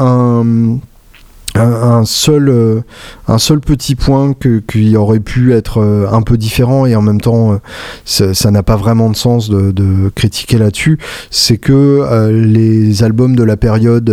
[1.58, 2.80] un seul, euh,
[3.26, 4.34] un seul petit point
[4.66, 8.62] qui aurait pu être euh, un peu différent et en même temps euh, ça n'a
[8.62, 10.98] pas vraiment de sens de, critiquer là-dessus,
[11.30, 14.10] c'est que les albums de la période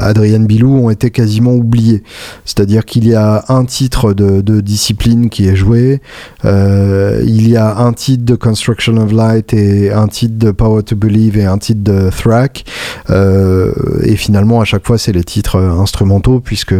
[0.00, 2.02] Adrien Bilou ont été quasiment oubliés.
[2.44, 6.00] C'est-à-dire qu'il y a un titre de, Discipline qui est joué,
[6.44, 10.96] il y a un titre de Construction of Light et un titre de Power to
[10.96, 12.64] Believe et un titre de Thrack,
[13.10, 16.74] et finalement à chaque fois c'est les titres instrumentaux, puisque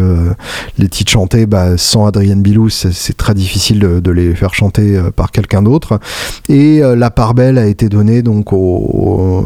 [0.77, 5.11] les titres chantés, bah, sans Adrienne Bilou, c'est très difficile de, les faire chanter euh,
[5.11, 5.99] par quelqu'un d'autre.
[6.49, 9.45] Et euh, la part belle a été donnée donc au,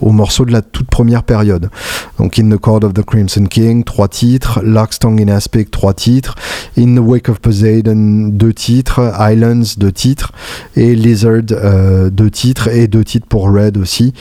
[0.00, 1.70] au, morceau de la toute première période.
[2.18, 5.94] Donc In the Court of the Crimson King, trois titres, Lark's Tongue in Aspect, trois
[5.94, 6.34] titres,
[6.78, 10.32] In the Wake of Poseidon, deux titres, Islands, deux titres,
[10.76, 14.12] et Lizard, euh, deux titres, et deux titres pour Red aussi.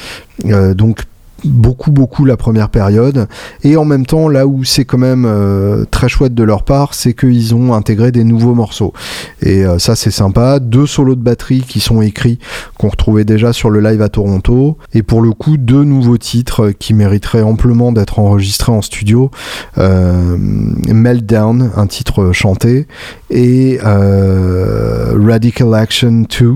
[0.44, 1.04] donc
[1.46, 3.28] beaucoup beaucoup la première période.
[3.64, 6.94] Et en même temps là où c'est quand même euh, très chouette de leur part
[6.94, 8.94] c'est qu'ils ont intégré des nouveaux morceaux.
[9.42, 10.60] Et euh, ça c'est sympa.
[10.60, 12.40] Deux solos de batterie qui sont écrits
[12.78, 14.78] qu'on retrouvait déjà sur le live à Toronto.
[14.94, 19.32] Et pour le coup deux nouveaux titres qui mériteraient amplement d'être enregistrés en studio.
[19.78, 22.88] Euh, Meltdown un titre chanté.
[23.30, 26.56] Et Radical Action 2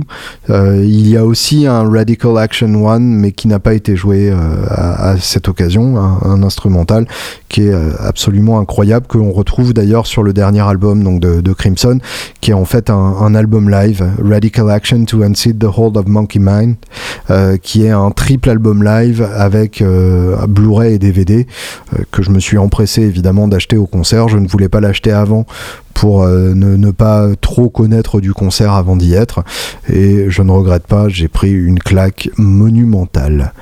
[0.84, 4.32] il y a aussi un Radical Action 1 mais qui n'a pas été joué
[5.20, 7.06] cette occasion, un, instrumental
[7.50, 11.54] qui est euh, absolument incroyable, que l'on retrouve d'ailleurs sur le dernier album donc de,
[11.54, 12.00] Crimson,
[12.42, 16.40] qui est en fait un, album live, Radical Action to Unseat the Hold of Monkey
[16.40, 16.76] Mind,
[17.30, 21.48] euh, qui est un triple album live avec euh, Blu-ray et DVD,
[22.12, 24.30] que je me suis empressé évidemment d'acheter au concert.
[24.30, 25.46] Je ne voulais pas l'acheter avant
[25.94, 29.44] pour ne, pas trop connaître du concert avant d'y être.
[29.90, 33.54] Et je ne regrette pas, j'ai pris une claque monumentale.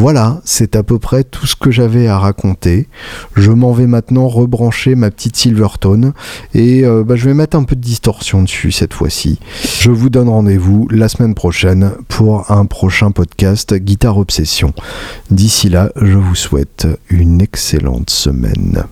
[0.00, 2.88] Voilà, c'est à peu près tout ce que j'avais à raconter.
[3.36, 6.14] Je m'en vais maintenant rebrancher ma petite Silvertone
[6.54, 9.38] et euh, bah, je vais mettre un peu de distorsion dessus cette fois-ci.
[9.78, 14.72] Je vous donne rendez-vous la semaine prochaine pour un prochain podcast Guitare Obsession.
[15.30, 18.86] D'ici là, je vous souhaite une excellente semaine.